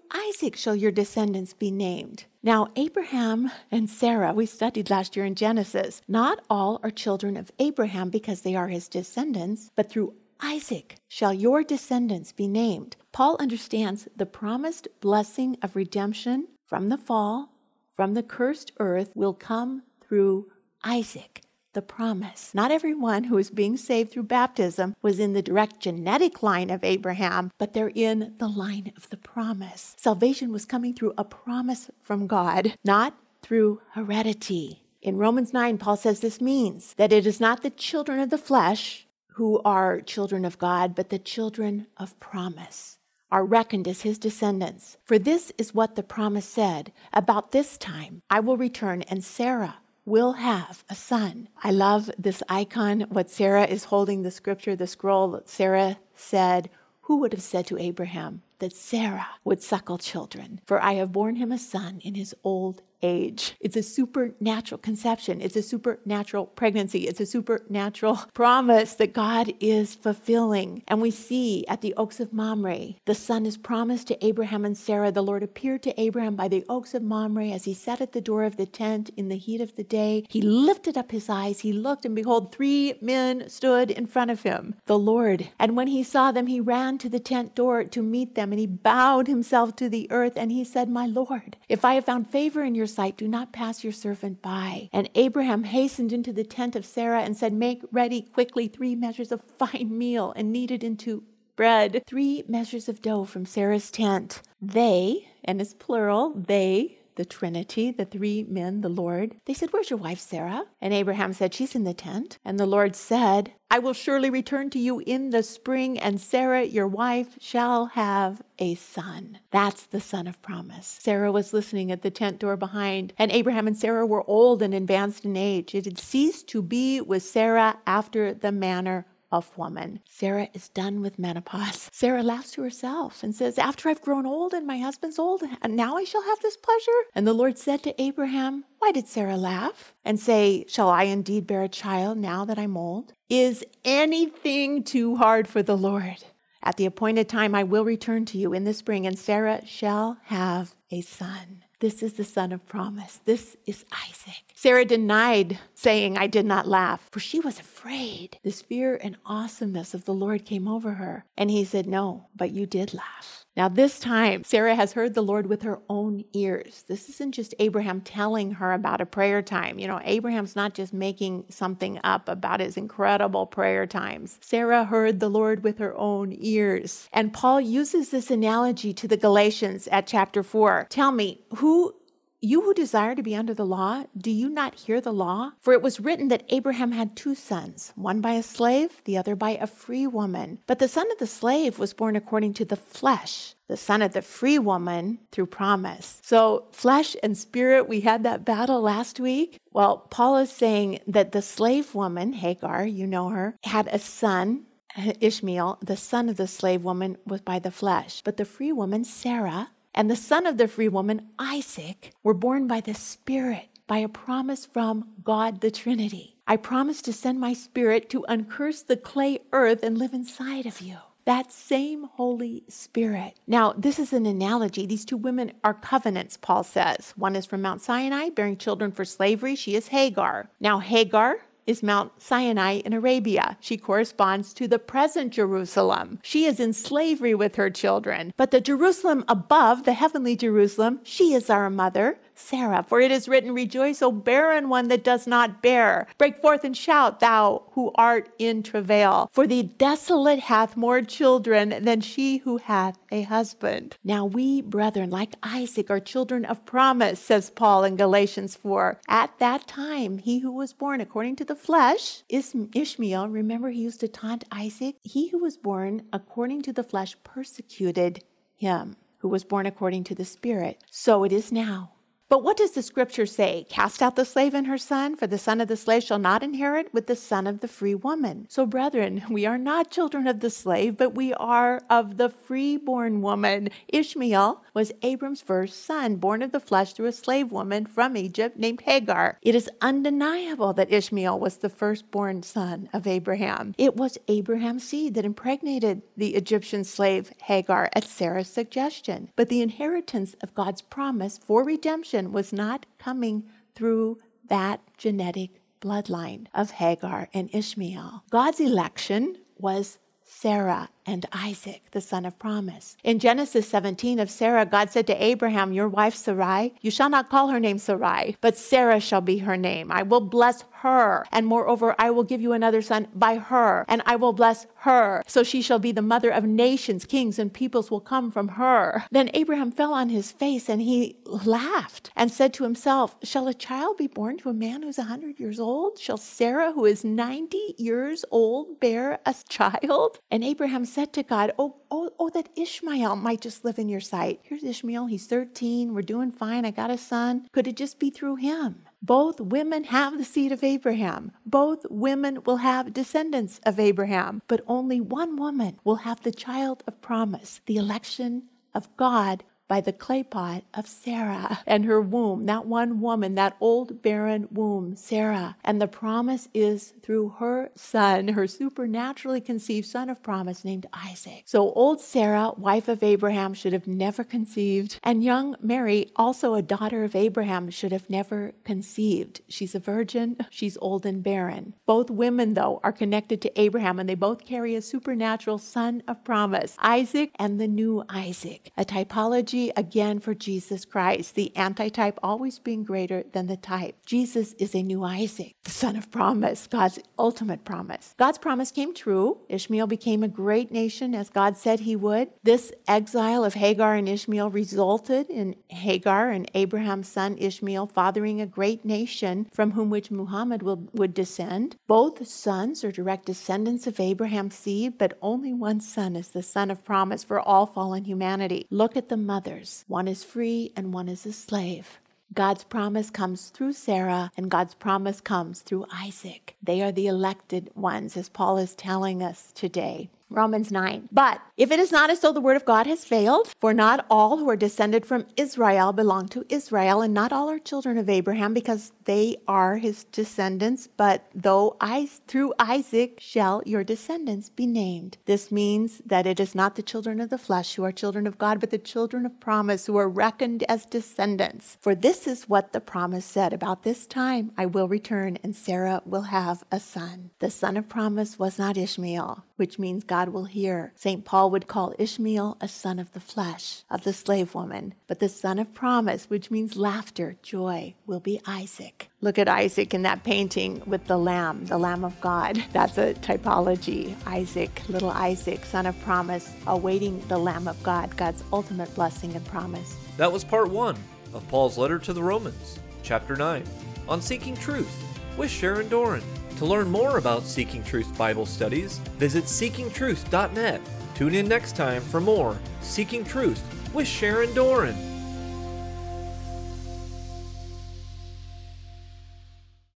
Isaac 0.11 0.55
shall 0.55 0.75
your 0.75 0.91
descendants 0.91 1.53
be 1.53 1.71
named. 1.71 2.25
Now, 2.45 2.67
Abraham 2.75 3.51
and 3.71 3.89
Sarah, 3.89 4.33
we 4.33 4.45
studied 4.45 4.89
last 4.89 5.15
year 5.15 5.23
in 5.23 5.33
Genesis, 5.33 6.01
not 6.09 6.43
all 6.49 6.81
are 6.83 6.91
children 6.91 7.37
of 7.37 7.53
Abraham 7.57 8.09
because 8.09 8.41
they 8.41 8.53
are 8.53 8.67
his 8.67 8.89
descendants, 8.89 9.71
but 9.77 9.89
through 9.89 10.15
Isaac 10.41 10.97
shall 11.07 11.33
your 11.33 11.63
descendants 11.63 12.33
be 12.33 12.49
named. 12.49 12.97
Paul 13.13 13.37
understands 13.39 14.09
the 14.17 14.25
promised 14.25 14.89
blessing 14.99 15.55
of 15.61 15.77
redemption 15.77 16.49
from 16.65 16.89
the 16.89 16.97
fall, 16.97 17.53
from 17.93 18.13
the 18.13 18.23
cursed 18.23 18.73
earth, 18.77 19.13
will 19.15 19.33
come 19.33 19.83
through 20.01 20.51
Isaac 20.83 21.42
the 21.73 21.81
promise. 21.81 22.51
Not 22.53 22.71
everyone 22.71 23.25
who 23.25 23.37
is 23.37 23.49
being 23.49 23.77
saved 23.77 24.11
through 24.11 24.23
baptism 24.23 24.95
was 25.01 25.19
in 25.19 25.33
the 25.33 25.41
direct 25.41 25.79
genetic 25.79 26.41
line 26.41 26.69
of 26.69 26.83
Abraham, 26.83 27.51
but 27.57 27.73
they're 27.73 27.91
in 27.93 28.35
the 28.37 28.47
line 28.47 28.93
of 28.95 29.09
the 29.09 29.17
promise. 29.17 29.95
Salvation 29.97 30.51
was 30.51 30.65
coming 30.65 30.93
through 30.93 31.13
a 31.17 31.23
promise 31.23 31.89
from 32.01 32.27
God, 32.27 32.75
not 32.83 33.15
through 33.41 33.81
heredity. 33.91 34.83
In 35.01 35.17
Romans 35.17 35.51
9, 35.53 35.77
Paul 35.77 35.97
says 35.97 36.21
this 36.21 36.39
means 36.39 36.93
that 36.93 37.11
it 37.11 37.27
is 37.27 37.39
not 37.39 37.61
the 37.61 37.69
children 37.69 38.19
of 38.19 38.29
the 38.29 38.37
flesh 38.37 39.05
who 39.33 39.61
are 39.65 39.99
children 39.99 40.45
of 40.45 40.57
God, 40.57 40.95
but 40.95 41.09
the 41.09 41.19
children 41.19 41.87
of 41.97 42.17
promise 42.19 42.97
are 43.31 43.43
reckoned 43.43 43.87
as 43.87 44.03
his 44.03 44.19
descendants. 44.19 44.97
For 45.03 45.17
this 45.17 45.51
is 45.57 45.73
what 45.73 45.95
the 45.95 46.03
promise 46.03 46.45
said 46.45 46.93
About 47.11 47.51
this 47.51 47.77
time 47.77 48.21
I 48.29 48.39
will 48.39 48.57
return, 48.57 49.01
and 49.03 49.23
Sarah 49.23 49.77
will 50.05 50.33
have 50.33 50.83
a 50.89 50.95
son. 50.95 51.47
I 51.63 51.71
love 51.71 52.11
this 52.17 52.43
icon, 52.49 53.01
what 53.09 53.29
Sarah 53.29 53.65
is 53.65 53.85
holding 53.85 54.23
the 54.23 54.31
scripture, 54.31 54.75
the 54.75 54.87
scroll. 54.87 55.41
Sarah 55.45 55.97
said, 56.15 56.69
Who 57.01 57.17
would 57.17 57.33
have 57.33 57.41
said 57.41 57.67
to 57.67 57.77
Abraham 57.77 58.41
that 58.59 58.73
Sarah 58.73 59.27
would 59.43 59.61
suckle 59.61 59.97
children? 59.97 60.61
For 60.65 60.81
I 60.81 60.93
have 60.93 61.11
borne 61.11 61.37
him 61.37 61.51
a 61.51 61.57
son 61.57 61.99
in 62.03 62.15
his 62.15 62.35
old 62.43 62.81
age. 63.03 63.55
It's 63.59 63.75
a 63.75 63.83
supernatural 63.83 64.79
conception. 64.79 65.41
It's 65.41 65.55
a 65.55 65.61
supernatural 65.61 66.47
pregnancy. 66.47 67.07
It's 67.07 67.19
a 67.19 67.25
supernatural 67.25 68.21
promise 68.33 68.95
that 68.95 69.13
God 69.13 69.53
is 69.59 69.93
fulfilling. 69.93 70.83
And 70.87 71.01
we 71.01 71.11
see 71.11 71.65
at 71.67 71.81
the 71.81 71.93
oaks 71.95 72.19
of 72.19 72.33
Mamre, 72.33 72.95
the 73.05 73.15
son 73.15 73.45
is 73.45 73.57
promised 73.57 74.07
to 74.07 74.25
Abraham 74.25 74.65
and 74.65 74.77
Sarah. 74.77 75.11
The 75.11 75.21
Lord 75.21 75.43
appeared 75.43 75.83
to 75.83 76.01
Abraham 76.01 76.35
by 76.35 76.47
the 76.47 76.65
oaks 76.69 76.93
of 76.93 77.03
Mamre 77.03 77.49
as 77.49 77.65
he 77.65 77.73
sat 77.73 78.01
at 78.01 78.13
the 78.13 78.21
door 78.21 78.43
of 78.43 78.57
the 78.57 78.65
tent 78.65 79.09
in 79.17 79.29
the 79.29 79.37
heat 79.37 79.61
of 79.61 79.75
the 79.75 79.83
day. 79.83 80.25
He 80.29 80.41
lifted 80.41 80.97
up 80.97 81.11
his 81.11 81.29
eyes. 81.29 81.59
He 81.59 81.73
looked, 81.73 82.05
and 82.05 82.15
behold, 82.15 82.51
three 82.51 82.95
men 83.01 83.49
stood 83.49 83.91
in 83.91 84.05
front 84.05 84.31
of 84.31 84.43
him, 84.43 84.75
the 84.85 84.97
Lord. 84.97 85.49
And 85.59 85.75
when 85.75 85.87
he 85.87 86.03
saw 86.03 86.31
them, 86.31 86.47
he 86.47 86.59
ran 86.59 86.97
to 86.99 87.09
the 87.09 87.19
tent 87.19 87.55
door 87.55 87.83
to 87.83 88.01
meet 88.01 88.35
them, 88.35 88.51
and 88.51 88.59
he 88.59 88.67
bowed 88.67 89.27
himself 89.27 89.75
to 89.77 89.89
the 89.89 90.09
earth, 90.11 90.33
and 90.35 90.51
he 90.51 90.63
said, 90.63 90.89
My 90.89 91.05
Lord, 91.05 91.57
if 91.67 91.83
I 91.83 91.95
have 91.95 92.05
found 92.05 92.29
favor 92.29 92.63
in 92.63 92.75
your 92.75 92.87
sight, 92.93 93.17
do 93.17 93.27
not 93.27 93.53
pass 93.53 93.83
your 93.83 93.93
servant 93.93 94.41
by. 94.41 94.89
And 94.93 95.09
Abraham 95.15 95.63
hastened 95.63 96.13
into 96.13 96.33
the 96.33 96.43
tent 96.43 96.75
of 96.75 96.85
Sarah 96.85 97.21
and 97.21 97.35
said, 97.35 97.53
Make 97.53 97.83
ready 97.91 98.21
quickly 98.21 98.67
three 98.67 98.95
measures 98.95 99.31
of 99.31 99.41
fine 99.57 99.97
meal 99.97 100.33
and 100.35 100.51
knead 100.51 100.71
it 100.71 100.83
into 100.83 101.23
bread, 101.55 102.03
three 102.07 102.43
measures 102.47 102.89
of 102.89 103.01
dough 103.01 103.25
from 103.25 103.45
Sarah's 103.45 103.91
tent. 103.91 104.41
They, 104.61 105.27
and 105.43 105.61
it's 105.61 105.73
plural, 105.73 106.33
they, 106.35 106.97
the 107.15 107.25
Trinity, 107.25 107.91
the 107.91 108.05
three 108.05 108.43
men, 108.43 108.81
the 108.81 108.89
Lord. 108.89 109.35
They 109.45 109.53
said, 109.53 109.71
Where's 109.71 109.89
your 109.89 109.99
wife, 109.99 110.19
Sarah? 110.19 110.65
And 110.81 110.93
Abraham 110.93 111.33
said, 111.33 111.53
She's 111.53 111.75
in 111.75 111.83
the 111.83 111.93
tent. 111.93 112.37
And 112.43 112.59
the 112.59 112.65
Lord 112.65 112.95
said, 112.95 113.53
I 113.71 113.79
will 113.79 113.93
surely 113.93 114.29
return 114.29 114.69
to 114.69 114.79
you 114.79 114.99
in 114.99 115.31
the 115.31 115.41
spring, 115.41 115.97
and 115.97 116.21
Sarah, 116.21 116.63
your 116.63 116.87
wife, 116.87 117.37
shall 117.39 117.87
have 117.87 118.43
a 118.59 118.75
son. 118.75 119.39
That's 119.49 119.87
the 119.87 119.99
son 119.99 120.27
of 120.27 120.39
promise. 120.43 120.99
Sarah 121.01 121.31
was 121.31 121.53
listening 121.53 121.91
at 121.91 122.03
the 122.03 122.11
tent 122.11 122.37
door 122.37 122.55
behind, 122.55 123.13
and 123.17 123.31
Abraham 123.31 123.65
and 123.65 123.75
Sarah 123.75 124.05
were 124.05 124.29
old 124.29 124.61
and 124.61 124.75
advanced 124.75 125.25
in 125.25 125.35
age. 125.35 125.73
It 125.73 125.85
had 125.85 125.97
ceased 125.97 126.47
to 126.49 126.61
be 126.61 127.01
with 127.01 127.23
Sarah 127.23 127.79
after 127.87 128.33
the 128.33 128.51
manner 128.51 129.07
of 129.33 129.57
woman. 129.57 129.99
Sarah 130.07 130.47
is 130.53 130.69
done 130.69 131.01
with 131.01 131.17
menopause. 131.17 131.89
Sarah 131.91 132.21
laughs 132.21 132.51
to 132.51 132.61
herself 132.61 133.23
and 133.23 133.35
says, 133.35 133.57
After 133.57 133.89
I've 133.89 134.01
grown 134.01 134.27
old 134.27 134.53
and 134.53 134.67
my 134.67 134.77
husband's 134.77 135.17
old, 135.17 135.41
and 135.61 135.75
now 135.75 135.97
I 135.97 136.03
shall 136.03 136.21
have 136.21 136.39
this 136.41 136.55
pleasure? 136.55 136.91
And 137.15 137.25
the 137.25 137.33
Lord 137.33 137.57
said 137.57 137.81
to 137.83 138.01
Abraham, 138.01 138.63
Why 138.77 138.91
did 138.91 139.07
Sarah 139.07 139.35
laugh 139.35 139.93
and 140.05 140.19
say, 140.19 140.65
Shall 140.69 140.87
I 140.87 141.03
indeed 141.05 141.47
bear 141.47 141.63
a 141.63 141.67
child 141.67 142.19
now 142.19 142.45
that 142.45 142.59
I'm 142.59 142.77
old? 142.77 143.13
Is 143.27 143.65
anything 143.83 144.83
too 144.83 145.15
hard 145.15 145.47
for 145.47 145.63
the 145.63 145.75
Lord? 145.75 146.23
At 146.61 146.77
the 146.77 146.85
appointed 146.85 147.27
time, 147.27 147.55
I 147.55 147.63
will 147.63 147.83
return 147.83 148.25
to 148.25 148.37
you 148.37 148.53
in 148.53 148.63
the 148.63 148.73
spring, 148.73 149.07
and 149.07 149.17
Sarah 149.17 149.65
shall 149.65 150.17
have 150.25 150.75
a 150.91 151.01
son. 151.01 151.62
This 151.83 152.01
is 152.01 152.13
the 152.13 152.23
son 152.23 152.53
of 152.53 152.65
promise. 152.65 153.19
This 153.25 153.57
is 153.65 153.83
Isaac. 154.07 154.53
Sarah 154.55 154.85
denied 154.85 155.59
saying, 155.75 156.17
I 156.17 156.27
did 156.27 156.45
not 156.45 156.65
laugh, 156.65 157.09
for 157.11 157.19
she 157.19 157.41
was 157.41 157.59
afraid. 157.59 158.39
This 158.41 158.61
fear 158.61 158.97
and 159.03 159.17
awesomeness 159.25 159.93
of 159.93 160.05
the 160.05 160.13
Lord 160.13 160.45
came 160.45 160.65
over 160.65 160.93
her. 160.93 161.25
And 161.37 161.51
he 161.51 161.65
said, 161.65 161.85
No, 161.85 162.27
but 162.37 162.51
you 162.51 162.65
did 162.65 162.93
laugh. 162.93 163.42
Now, 163.55 163.69
this 163.69 163.99
time, 163.99 164.43
Sarah 164.43 164.73
has 164.73 164.93
heard 164.93 165.13
the 165.13 165.21
Lord 165.21 165.45
with 165.45 165.61
her 165.61 165.79
own 165.87 166.23
ears. 166.33 166.85
This 166.87 167.07
isn't 167.09 167.33
just 167.33 167.53
Abraham 167.59 168.01
telling 168.01 168.53
her 168.53 168.73
about 168.73 168.99
a 168.99 169.05
prayer 169.05 169.43
time. 169.43 169.77
You 169.77 169.87
know, 169.87 170.01
Abraham's 170.03 170.55
not 170.55 170.73
just 170.73 170.91
making 170.91 171.45
something 171.49 171.99
up 172.03 172.27
about 172.27 172.61
his 172.61 172.77
incredible 172.77 173.45
prayer 173.45 173.85
times. 173.85 174.39
Sarah 174.41 174.85
heard 174.85 175.19
the 175.19 175.29
Lord 175.29 175.63
with 175.63 175.77
her 175.77 175.95
own 175.95 176.35
ears. 176.39 177.07
And 177.13 177.31
Paul 177.31 177.61
uses 177.61 178.09
this 178.09 178.31
analogy 178.31 178.91
to 178.93 179.07
the 179.07 179.17
Galatians 179.17 179.87
at 179.89 180.07
chapter 180.07 180.41
4. 180.41 180.87
Tell 180.89 181.11
me, 181.11 181.41
who 181.57 181.93
you 182.43 182.61
who 182.61 182.73
desire 182.73 183.15
to 183.15 183.23
be 183.23 183.35
under 183.35 183.53
the 183.53 183.65
law, 183.65 184.03
do 184.17 184.29
you 184.29 184.49
not 184.49 184.75
hear 184.75 184.99
the 184.99 185.13
law? 185.13 185.53
For 185.61 185.71
it 185.71 185.81
was 185.81 186.01
written 186.01 186.27
that 186.27 186.43
Abraham 186.49 186.91
had 186.91 187.15
two 187.15 187.35
sons, 187.35 187.93
one 187.95 188.19
by 188.19 188.33
a 188.33 188.43
slave, 188.43 189.01
the 189.05 189.17
other 189.17 189.35
by 189.35 189.51
a 189.51 189.65
free 189.65 190.05
woman. 190.05 190.59
But 190.67 190.79
the 190.79 190.89
son 190.89 191.09
of 191.11 191.19
the 191.19 191.27
slave 191.27 191.79
was 191.79 191.93
born 191.93 192.17
according 192.17 192.55
to 192.55 192.65
the 192.65 192.75
flesh, 192.75 193.55
the 193.69 193.77
son 193.77 194.01
of 194.01 194.11
the 194.11 194.21
free 194.21 194.59
woman 194.59 195.19
through 195.31 195.45
promise. 195.45 196.19
So, 196.21 196.67
flesh 196.73 197.15
and 197.23 197.37
spirit, 197.37 197.87
we 197.87 198.01
had 198.01 198.23
that 198.23 198.43
battle 198.43 198.81
last 198.81 199.21
week. 199.21 199.57
Well, 199.71 199.99
Paul 200.09 200.37
is 200.37 200.51
saying 200.51 200.99
that 201.07 201.31
the 201.31 201.41
slave 201.41 201.95
woman, 201.95 202.33
Hagar, 202.33 202.85
you 202.85 203.07
know 203.07 203.29
her, 203.29 203.55
had 203.63 203.87
a 203.87 203.99
son 203.99 204.65
Ishmael, 204.95 205.79
the 205.81 205.97
son 205.97 206.29
of 206.29 206.37
the 206.37 206.47
slave 206.47 206.83
woman, 206.83 207.17
was 207.25 207.41
by 207.41 207.57
the 207.57 207.71
flesh. 207.71 208.21
But 208.23 208.37
the 208.37 208.45
free 208.45 208.71
woman, 208.71 209.03
Sarah, 209.03 209.69
and 209.93 210.09
the 210.09 210.15
son 210.15 210.45
of 210.45 210.57
the 210.57 210.67
free 210.67 210.87
woman, 210.87 211.29
Isaac, 211.37 212.13
were 212.23 212.33
born 212.33 212.67
by 212.67 212.81
the 212.81 212.93
Spirit, 212.93 213.69
by 213.87 213.99
a 213.99 214.09
promise 214.09 214.65
from 214.65 215.09
God 215.23 215.61
the 215.61 215.71
Trinity. 215.71 216.37
I 216.47 216.57
promise 216.57 217.01
to 217.03 217.13
send 217.13 217.39
my 217.39 217.53
Spirit 217.53 218.09
to 218.09 218.25
uncurse 218.27 218.85
the 218.85 218.97
clay 218.97 219.39
earth 219.51 219.83
and 219.83 219.97
live 219.97 220.13
inside 220.13 220.65
of 220.65 220.81
you. 220.81 220.97
That 221.25 221.53
same 221.53 222.03
Holy 222.03 222.63
Spirit. 222.67 223.39
Now, 223.47 223.73
this 223.77 223.97
is 223.97 224.11
an 224.11 224.25
analogy. 224.25 224.85
These 224.85 225.05
two 225.05 225.15
women 225.15 225.53
are 225.63 225.73
covenants, 225.73 226.35
Paul 226.35 226.63
says. 226.65 227.13
One 227.15 227.37
is 227.37 227.45
from 227.45 227.61
Mount 227.61 227.81
Sinai, 227.81 228.29
bearing 228.29 228.57
children 228.57 228.91
for 228.91 229.05
slavery. 229.05 229.55
She 229.55 229.75
is 229.75 229.87
Hagar. 229.87 230.49
Now, 230.59 230.79
Hagar 230.79 231.37
is 231.65 231.83
Mount 231.83 232.11
Sinai 232.21 232.81
in 232.85 232.93
Arabia. 232.93 233.57
She 233.59 233.77
corresponds 233.77 234.53
to 234.55 234.67
the 234.67 234.79
present 234.79 235.33
Jerusalem. 235.33 236.19
She 236.23 236.45
is 236.45 236.59
in 236.59 236.73
slavery 236.73 237.33
with 237.33 237.55
her 237.55 237.69
children. 237.69 238.33
But 238.37 238.51
the 238.51 238.61
Jerusalem 238.61 239.23
above, 239.27 239.83
the 239.83 239.93
heavenly 239.93 240.35
Jerusalem, 240.35 240.99
she 241.03 241.33
is 241.33 241.49
our 241.49 241.69
mother. 241.69 242.19
Sarah, 242.35 242.83
for 242.87 242.99
it 242.99 243.11
is 243.11 243.27
written, 243.27 243.53
Rejoice, 243.53 244.01
O 244.01 244.11
barren 244.11 244.69
one 244.69 244.87
that 244.87 245.03
does 245.03 245.27
not 245.27 245.61
bear. 245.61 246.07
Break 246.17 246.37
forth 246.37 246.63
and 246.63 246.75
shout, 246.75 247.19
thou 247.19 247.63
who 247.71 247.91
art 247.95 248.29
in 248.39 248.63
travail. 248.63 249.29
For 249.31 249.47
the 249.47 249.63
desolate 249.63 250.39
hath 250.39 250.77
more 250.77 251.01
children 251.01 251.83
than 251.83 252.01
she 252.01 252.37
who 252.37 252.57
hath 252.57 252.97
a 253.11 253.23
husband. 253.23 253.97
Now 254.03 254.25
we, 254.25 254.61
brethren, 254.61 255.09
like 255.09 255.35
Isaac, 255.43 255.89
are 255.89 255.99
children 255.99 256.45
of 256.45 256.65
promise, 256.65 257.19
says 257.19 257.49
Paul 257.49 257.83
in 257.83 257.95
Galatians 257.95 258.55
4. 258.55 258.99
At 259.07 259.37
that 259.39 259.67
time, 259.67 260.17
he 260.17 260.39
who 260.39 260.51
was 260.51 260.73
born 260.73 261.01
according 261.01 261.35
to 261.37 261.45
the 261.45 261.55
flesh 261.55 262.23
is 262.29 262.55
Ishmael. 262.73 263.29
Remember, 263.29 263.69
he 263.69 263.81
used 263.81 263.99
to 264.01 264.07
taunt 264.07 264.43
Isaac. 264.51 264.95
He 265.01 265.29
who 265.29 265.39
was 265.39 265.57
born 265.57 266.03
according 266.11 266.61
to 266.63 266.73
the 266.73 266.83
flesh 266.83 267.15
persecuted 267.23 268.23
him 268.55 268.95
who 269.23 269.29
was 269.29 269.45
born 269.45 269.65
according 269.65 270.03
to 270.03 270.13
the 270.13 270.25
Spirit. 270.25 270.83
So 270.91 271.23
it 271.23 271.31
is 271.31 271.49
now. 271.49 271.91
But 272.33 272.41
what 272.41 272.57
does 272.57 272.71
the 272.71 272.81
scripture 272.81 273.27
say? 273.27 273.67
Cast 273.69 274.01
out 274.01 274.15
the 274.15 274.25
slave 274.25 274.55
and 274.55 274.65
her 274.65 274.79
son, 274.79 275.15
for 275.15 275.27
the 275.27 275.37
son 275.37 275.61
of 275.61 275.67
the 275.67 275.77
slave 275.77 276.01
shall 276.01 276.17
not 276.17 276.41
inherit 276.41 276.91
with 276.91 277.05
the 277.05 277.15
son 277.15 277.45
of 277.45 277.59
the 277.59 277.67
free 277.67 277.93
woman. 277.93 278.47
So, 278.49 278.65
brethren, 278.65 279.21
we 279.29 279.45
are 279.45 279.59
not 279.59 279.91
children 279.91 280.25
of 280.25 280.39
the 280.39 280.49
slave, 280.49 280.97
but 280.97 281.13
we 281.13 281.31
are 281.35 281.83
of 281.91 282.17
the 282.17 282.29
freeborn 282.29 283.21
woman. 283.21 283.69
Ishmael 283.87 284.63
was 284.73 284.91
Abram's 285.03 285.43
first 285.43 285.85
son, 285.85 286.15
born 286.15 286.41
of 286.41 286.51
the 286.51 286.59
flesh 286.59 286.93
through 286.93 287.05
a 287.05 287.11
slave 287.11 287.51
woman 287.51 287.85
from 287.85 288.17
Egypt 288.17 288.57
named 288.57 288.81
Hagar. 288.81 289.37
It 289.43 289.53
is 289.53 289.69
undeniable 289.79 290.73
that 290.73 290.91
Ishmael 290.91 291.39
was 291.39 291.57
the 291.57 291.69
firstborn 291.69 292.41
son 292.41 292.89
of 292.93 293.05
Abraham. 293.05 293.75
It 293.77 293.95
was 293.95 294.17
Abraham's 294.27 294.85
seed 294.85 295.13
that 295.13 295.25
impregnated 295.25 296.01
the 296.17 296.33
Egyptian 296.33 296.83
slave 296.83 297.31
Hagar 297.43 297.91
at 297.93 298.05
Sarah's 298.05 298.47
suggestion. 298.47 299.29
But 299.35 299.49
the 299.49 299.61
inheritance 299.61 300.35
of 300.41 300.55
God's 300.55 300.81
promise 300.81 301.37
for 301.37 301.63
redemption 301.63 302.22
was 302.31 302.53
not 302.53 302.85
coming 302.97 303.43
through 303.75 304.19
that 304.47 304.81
genetic 304.97 305.61
bloodline 305.81 306.47
of 306.53 306.71
Hagar 306.71 307.27
and 307.33 307.49
Ishmael. 307.53 308.23
God's 308.29 308.59
election 308.59 309.37
was 309.57 309.99
Sarah 310.23 310.89
and 311.05 311.25
Isaac, 311.31 311.83
the 311.91 312.01
son 312.01 312.25
of 312.25 312.39
promise. 312.39 312.97
In 313.03 313.19
Genesis 313.19 313.67
17 313.69 314.19
of 314.19 314.29
Sarah, 314.29 314.65
God 314.65 314.91
said 314.91 315.07
to 315.07 315.23
Abraham, 315.23 315.73
Your 315.73 315.87
wife 315.87 316.15
Sarai, 316.15 316.73
you 316.81 316.91
shall 316.91 317.09
not 317.09 317.29
call 317.29 317.49
her 317.49 317.59
name 317.59 317.77
Sarai, 317.77 318.37
but 318.41 318.57
Sarah 318.57 318.99
shall 318.99 319.21
be 319.21 319.39
her 319.39 319.57
name. 319.57 319.91
I 319.91 320.03
will 320.03 320.21
bless 320.21 320.63
her. 320.83 321.25
And 321.31 321.47
moreover, 321.47 321.95
I 321.97 322.11
will 322.11 322.23
give 322.23 322.41
you 322.41 322.53
another 322.53 322.81
son 322.81 323.07
by 323.13 323.37
her, 323.37 323.85
and 323.87 324.01
I 324.05 324.15
will 324.15 324.33
bless 324.33 324.67
her. 324.77 325.23
So 325.27 325.43
she 325.43 325.61
shall 325.61 325.79
be 325.79 325.91
the 325.91 326.01
mother 326.01 326.29
of 326.29 326.43
nations, 326.43 327.05
kings 327.05 327.39
and 327.39 327.53
peoples 327.53 327.89
will 327.89 328.01
come 328.01 328.31
from 328.31 328.49
her. 328.49 329.05
Then 329.11 329.29
Abraham 329.33 329.71
fell 329.71 329.93
on 329.93 330.09
his 330.09 330.31
face 330.31 330.69
and 330.69 330.81
he 330.81 331.17
laughed 331.25 332.09
and 332.15 332.31
said 332.31 332.53
to 332.55 332.63
himself, 332.63 333.15
Shall 333.23 333.47
a 333.47 333.53
child 333.53 333.97
be 333.97 334.07
born 334.07 334.37
to 334.37 334.49
a 334.49 334.53
man 334.53 334.83
who's 334.83 334.99
a 334.99 335.03
hundred 335.03 335.39
years 335.39 335.59
old? 335.59 335.99
Shall 335.99 336.17
Sarah, 336.17 336.73
who 336.73 336.85
is 336.85 337.03
ninety 337.03 337.75
years 337.77 338.25
old, 338.31 338.79
bear 338.79 339.19
a 339.25 339.35
child? 339.47 340.19
And 340.29 340.43
Abraham 340.43 340.85
said 340.93 341.11
to 341.13 341.23
God, 341.23 341.51
Oh, 341.57 341.77
oh, 341.89 342.11
oh, 342.19 342.29
that 342.29 342.49
Ishmael 342.55 343.15
might 343.15 343.41
just 343.41 343.65
live 343.65 343.79
in 343.79 343.89
your 343.89 343.99
sight. 343.99 344.39
Here's 344.43 344.63
Ishmael. 344.63 345.07
He's 345.07 345.25
13. 345.25 345.93
We're 345.93 346.01
doing 346.01 346.31
fine. 346.31 346.65
I 346.65 346.71
got 346.71 346.91
a 346.91 346.97
son. 346.97 347.47
Could 347.51 347.67
it 347.67 347.75
just 347.75 347.99
be 347.99 348.11
through 348.11 348.35
him? 348.35 348.83
Both 349.01 349.41
women 349.41 349.85
have 349.85 350.17
the 350.17 350.23
seed 350.23 350.51
of 350.51 350.63
Abraham. 350.63 351.31
Both 351.45 351.85
women 351.89 352.43
will 352.45 352.57
have 352.57 352.93
descendants 352.93 353.59
of 353.65 353.79
Abraham. 353.79 354.41
But 354.47 354.61
only 354.67 355.01
one 355.01 355.35
woman 355.35 355.79
will 355.83 355.97
have 356.07 356.21
the 356.21 356.31
child 356.31 356.83
of 356.87 357.01
promise, 357.01 357.61
the 357.65 357.77
election 357.77 358.43
of 358.73 358.95
God 358.95 359.43
by 359.67 359.81
the 359.81 359.93
clay 359.93 360.23
pot 360.23 360.63
of 360.73 360.87
Sarah 360.87 361.59
and 361.65 361.85
her 361.85 362.01
womb, 362.01 362.45
that 362.45 362.65
one 362.65 362.99
woman, 363.01 363.35
that 363.35 363.55
old 363.59 364.01
barren 364.01 364.47
womb, 364.51 364.95
Sarah. 364.95 365.55
And 365.63 365.81
the 365.81 365.87
promise 365.87 366.47
is 366.53 366.93
through 367.01 367.29
her 367.39 367.69
son, 367.75 368.29
her 368.29 368.47
supernaturally 368.47 369.41
conceived 369.41 369.87
son 369.87 370.09
of 370.09 370.21
promise 370.21 370.65
named 370.65 370.85
Isaac. 370.93 371.43
So 371.45 371.71
old 371.71 372.01
Sarah, 372.01 372.51
wife 372.57 372.87
of 372.87 373.03
Abraham, 373.03 373.53
should 373.53 373.73
have 373.73 373.87
never 373.87 374.23
conceived. 374.23 374.99
And 375.03 375.23
young 375.23 375.55
Mary, 375.61 376.11
also 376.15 376.53
a 376.53 376.61
daughter 376.61 377.03
of 377.03 377.15
Abraham, 377.15 377.69
should 377.69 377.91
have 377.91 378.09
never 378.09 378.53
conceived. 378.63 379.41
She's 379.47 379.75
a 379.75 379.79
virgin, 379.79 380.37
she's 380.49 380.77
old 380.81 381.05
and 381.05 381.23
barren. 381.23 381.73
Both 381.85 382.09
women, 382.09 382.53
though, 382.53 382.79
are 382.83 382.91
connected 382.91 383.41
to 383.41 383.59
Abraham 383.59 383.99
and 383.99 384.09
they 384.09 384.15
both 384.15 384.45
carry 384.45 384.75
a 384.75 384.81
supernatural 384.81 385.57
son 385.57 386.03
of 386.07 386.23
promise, 386.23 386.75
Isaac 386.79 387.31
and 387.39 387.59
the 387.59 387.67
new 387.67 388.03
Isaac, 388.09 388.71
a 388.77 388.85
typology 388.85 389.52
again 389.53 390.19
for 390.19 390.33
Jesus 390.33 390.85
Christ, 390.85 391.35
the 391.35 391.55
antitype 391.55 392.19
always 392.23 392.59
being 392.59 392.83
greater 392.83 393.23
than 393.33 393.47
the 393.47 393.57
type. 393.57 393.95
Jesus 394.05 394.53
is 394.53 394.73
a 394.73 394.81
new 394.81 395.03
Isaac, 395.03 395.55
the 395.63 395.71
son 395.71 395.95
of 395.95 396.09
promise, 396.11 396.67
God's 396.67 396.99
ultimate 397.19 397.63
promise. 397.63 398.15
God's 398.17 398.37
promise 398.37 398.71
came 398.71 398.93
true. 398.93 399.37
Ishmael 399.49 399.87
became 399.87 400.23
a 400.23 400.27
great 400.27 400.71
nation 400.71 401.13
as 401.13 401.29
God 401.29 401.57
said 401.57 401.81
he 401.81 401.95
would. 401.95 402.29
This 402.41 402.71
exile 402.87 403.45
of 403.45 403.53
Hagar 403.53 403.95
and 403.95 404.09
Ishmael 404.09 404.49
resulted 404.49 405.29
in 405.29 405.55
Hagar 405.69 406.31
and 406.31 406.49
Abraham's 406.55 407.07
son 407.07 407.37
Ishmael 407.37 407.87
fathering 407.87 408.41
a 408.41 408.47
great 408.47 408.83
nation 408.83 409.47
from 409.53 409.71
whom 409.71 409.89
which 409.89 410.11
Muhammad 410.11 410.63
will, 410.63 410.87
would 410.93 411.13
descend. 411.13 411.75
Both 411.87 412.27
sons 412.27 412.83
are 412.83 412.91
direct 412.91 413.25
descendants 413.25 413.85
of 413.87 413.99
Abraham's 413.99 414.55
seed, 414.55 414.97
but 414.97 415.17
only 415.21 415.53
one 415.53 415.79
son 415.79 416.15
is 416.15 416.29
the 416.29 416.43
son 416.43 416.71
of 416.71 416.83
promise 416.83 417.23
for 417.23 417.39
all 417.39 417.65
fallen 417.65 418.05
humanity. 418.05 418.65
Look 418.69 418.97
at 418.97 419.09
the 419.09 419.17
mother 419.17 419.42
one 419.87 420.07
is 420.07 420.23
free 420.23 420.71
and 420.75 420.93
one 420.93 421.09
is 421.09 421.25
a 421.25 421.33
slave. 421.33 421.99
God's 422.33 422.63
promise 422.63 423.11
comes 423.11 423.49
through 423.49 423.73
Sarah, 423.73 424.31
and 424.35 424.49
God's 424.49 424.73
promise 424.73 425.21
comes 425.21 425.61
through 425.61 425.85
Isaac. 425.93 426.55
They 426.63 426.81
are 426.81 426.91
the 426.91 427.05
elected 427.05 427.69
ones, 427.75 428.17
as 428.17 428.27
Paul 428.27 428.57
is 428.57 428.73
telling 428.73 429.21
us 429.21 429.51
today. 429.53 430.09
Romans 430.33 430.71
9. 430.71 431.09
But 431.11 431.41
if 431.55 431.71
it 431.71 431.79
is 431.79 431.91
not 431.91 432.09
as 432.09 432.19
though 432.19 432.33
the 432.33 432.41
word 432.41 432.57
of 432.57 432.65
God 432.65 432.87
has 432.87 433.05
failed, 433.05 433.53
for 433.59 433.73
not 433.73 434.05
all 434.09 434.37
who 434.37 434.49
are 434.49 434.55
descended 434.55 435.05
from 435.05 435.25
Israel 435.37 435.93
belong 435.93 436.27
to 436.29 436.45
Israel, 436.49 437.01
and 437.01 437.13
not 437.13 437.31
all 437.31 437.49
are 437.49 437.59
children 437.59 437.97
of 437.97 438.09
Abraham, 438.09 438.53
because 438.53 438.91
they 439.05 439.37
are 439.47 439.77
his 439.77 440.03
descendants, 440.05 440.87
but 440.97 441.27
though 441.33 441.77
I 441.79 442.09
through 442.27 442.53
Isaac 442.59 443.19
shall 443.19 443.61
your 443.65 443.83
descendants 443.83 444.49
be 444.49 444.65
named. 444.65 445.17
This 445.25 445.51
means 445.51 446.01
that 446.05 446.25
it 446.25 446.39
is 446.39 446.55
not 446.55 446.75
the 446.75 446.81
children 446.81 447.19
of 447.19 447.29
the 447.29 447.37
flesh 447.37 447.75
who 447.75 447.83
are 447.83 447.91
children 447.91 448.27
of 448.27 448.37
God, 448.37 448.59
but 448.59 448.71
the 448.71 448.77
children 448.77 449.25
of 449.25 449.39
promise 449.39 449.85
who 449.85 449.97
are 449.97 450.09
reckoned 450.09 450.63
as 450.67 450.85
descendants. 450.85 451.77
For 451.81 451.95
this 451.95 452.27
is 452.27 452.49
what 452.49 452.73
the 452.73 452.81
promise 452.81 453.25
said 453.25 453.53
about 453.53 453.83
this 453.83 454.05
time 454.05 454.51
I 454.57 454.65
will 454.65 454.87
return, 454.87 455.37
and 455.43 455.55
Sarah 455.55 456.01
will 456.05 456.23
have 456.23 456.63
a 456.71 456.79
son. 456.79 457.31
The 457.39 457.51
son 457.51 457.77
of 457.77 457.89
promise 457.89 458.39
was 458.39 458.57
not 458.57 458.77
Ishmael, 458.77 459.43
which 459.55 459.79
means 459.79 460.03
God 460.03 460.29
will 460.29 460.45
hear. 460.45 460.93
St. 460.95 461.23
Paul 461.25 461.51
would 461.51 461.67
call 461.67 461.93
Ishmael 461.99 462.57
a 462.59 462.67
son 462.67 462.99
of 462.99 463.13
the 463.13 463.19
flesh, 463.19 463.83
of 463.89 464.03
the 464.03 464.13
slave 464.13 464.55
woman, 464.55 464.93
but 465.07 465.19
the 465.19 465.29
son 465.29 465.59
of 465.59 465.73
promise, 465.73 466.29
which 466.29 466.49
means 466.49 466.75
laughter, 466.75 467.35
joy, 467.41 467.93
will 468.05 468.19
be 468.19 468.41
Isaac. 468.47 469.09
Look 469.21 469.37
at 469.37 469.47
Isaac 469.47 469.93
in 469.93 470.01
that 470.03 470.23
painting 470.23 470.81
with 470.85 471.07
the 471.07 471.17
lamb, 471.17 471.65
the 471.65 471.77
lamb 471.77 472.03
of 472.03 472.19
God. 472.21 472.63
That's 472.73 472.97
a 472.97 473.13
typology. 473.13 474.15
Isaac, 474.25 474.81
little 474.89 475.11
Isaac, 475.11 475.65
son 475.65 475.85
of 475.85 475.99
promise, 476.01 476.51
awaiting 476.67 477.19
the 477.27 477.37
lamb 477.37 477.67
of 477.67 477.81
God, 477.83 478.15
God's 478.17 478.43
ultimate 478.51 478.93
blessing 478.95 479.35
and 479.35 479.45
promise. 479.45 479.95
That 480.17 480.31
was 480.31 480.43
part 480.43 480.69
one 480.69 480.97
of 481.33 481.47
Paul's 481.47 481.77
letter 481.77 481.99
to 481.99 482.13
the 482.13 482.23
Romans, 482.23 482.79
chapter 483.01 483.35
9, 483.35 483.63
on 484.07 484.21
seeking 484.21 484.55
truth 484.55 484.91
with 485.37 485.49
Sharon 485.49 485.89
Doran. 485.89 486.23
To 486.63 486.69
learn 486.69 486.89
more 486.89 487.17
about 487.17 487.43
Seeking 487.43 487.83
Truth 487.83 488.17
Bible 488.17 488.45
studies, 488.45 488.99
visit 489.19 489.43
seekingtruth.net. 489.43 490.79
Tune 491.13 491.35
in 491.35 491.45
next 491.45 491.75
time 491.75 492.01
for 492.01 492.21
more 492.21 492.57
Seeking 492.79 493.25
Truth 493.25 493.61
with 493.93 494.07
Sharon 494.07 494.53
Doran. 494.53 495.12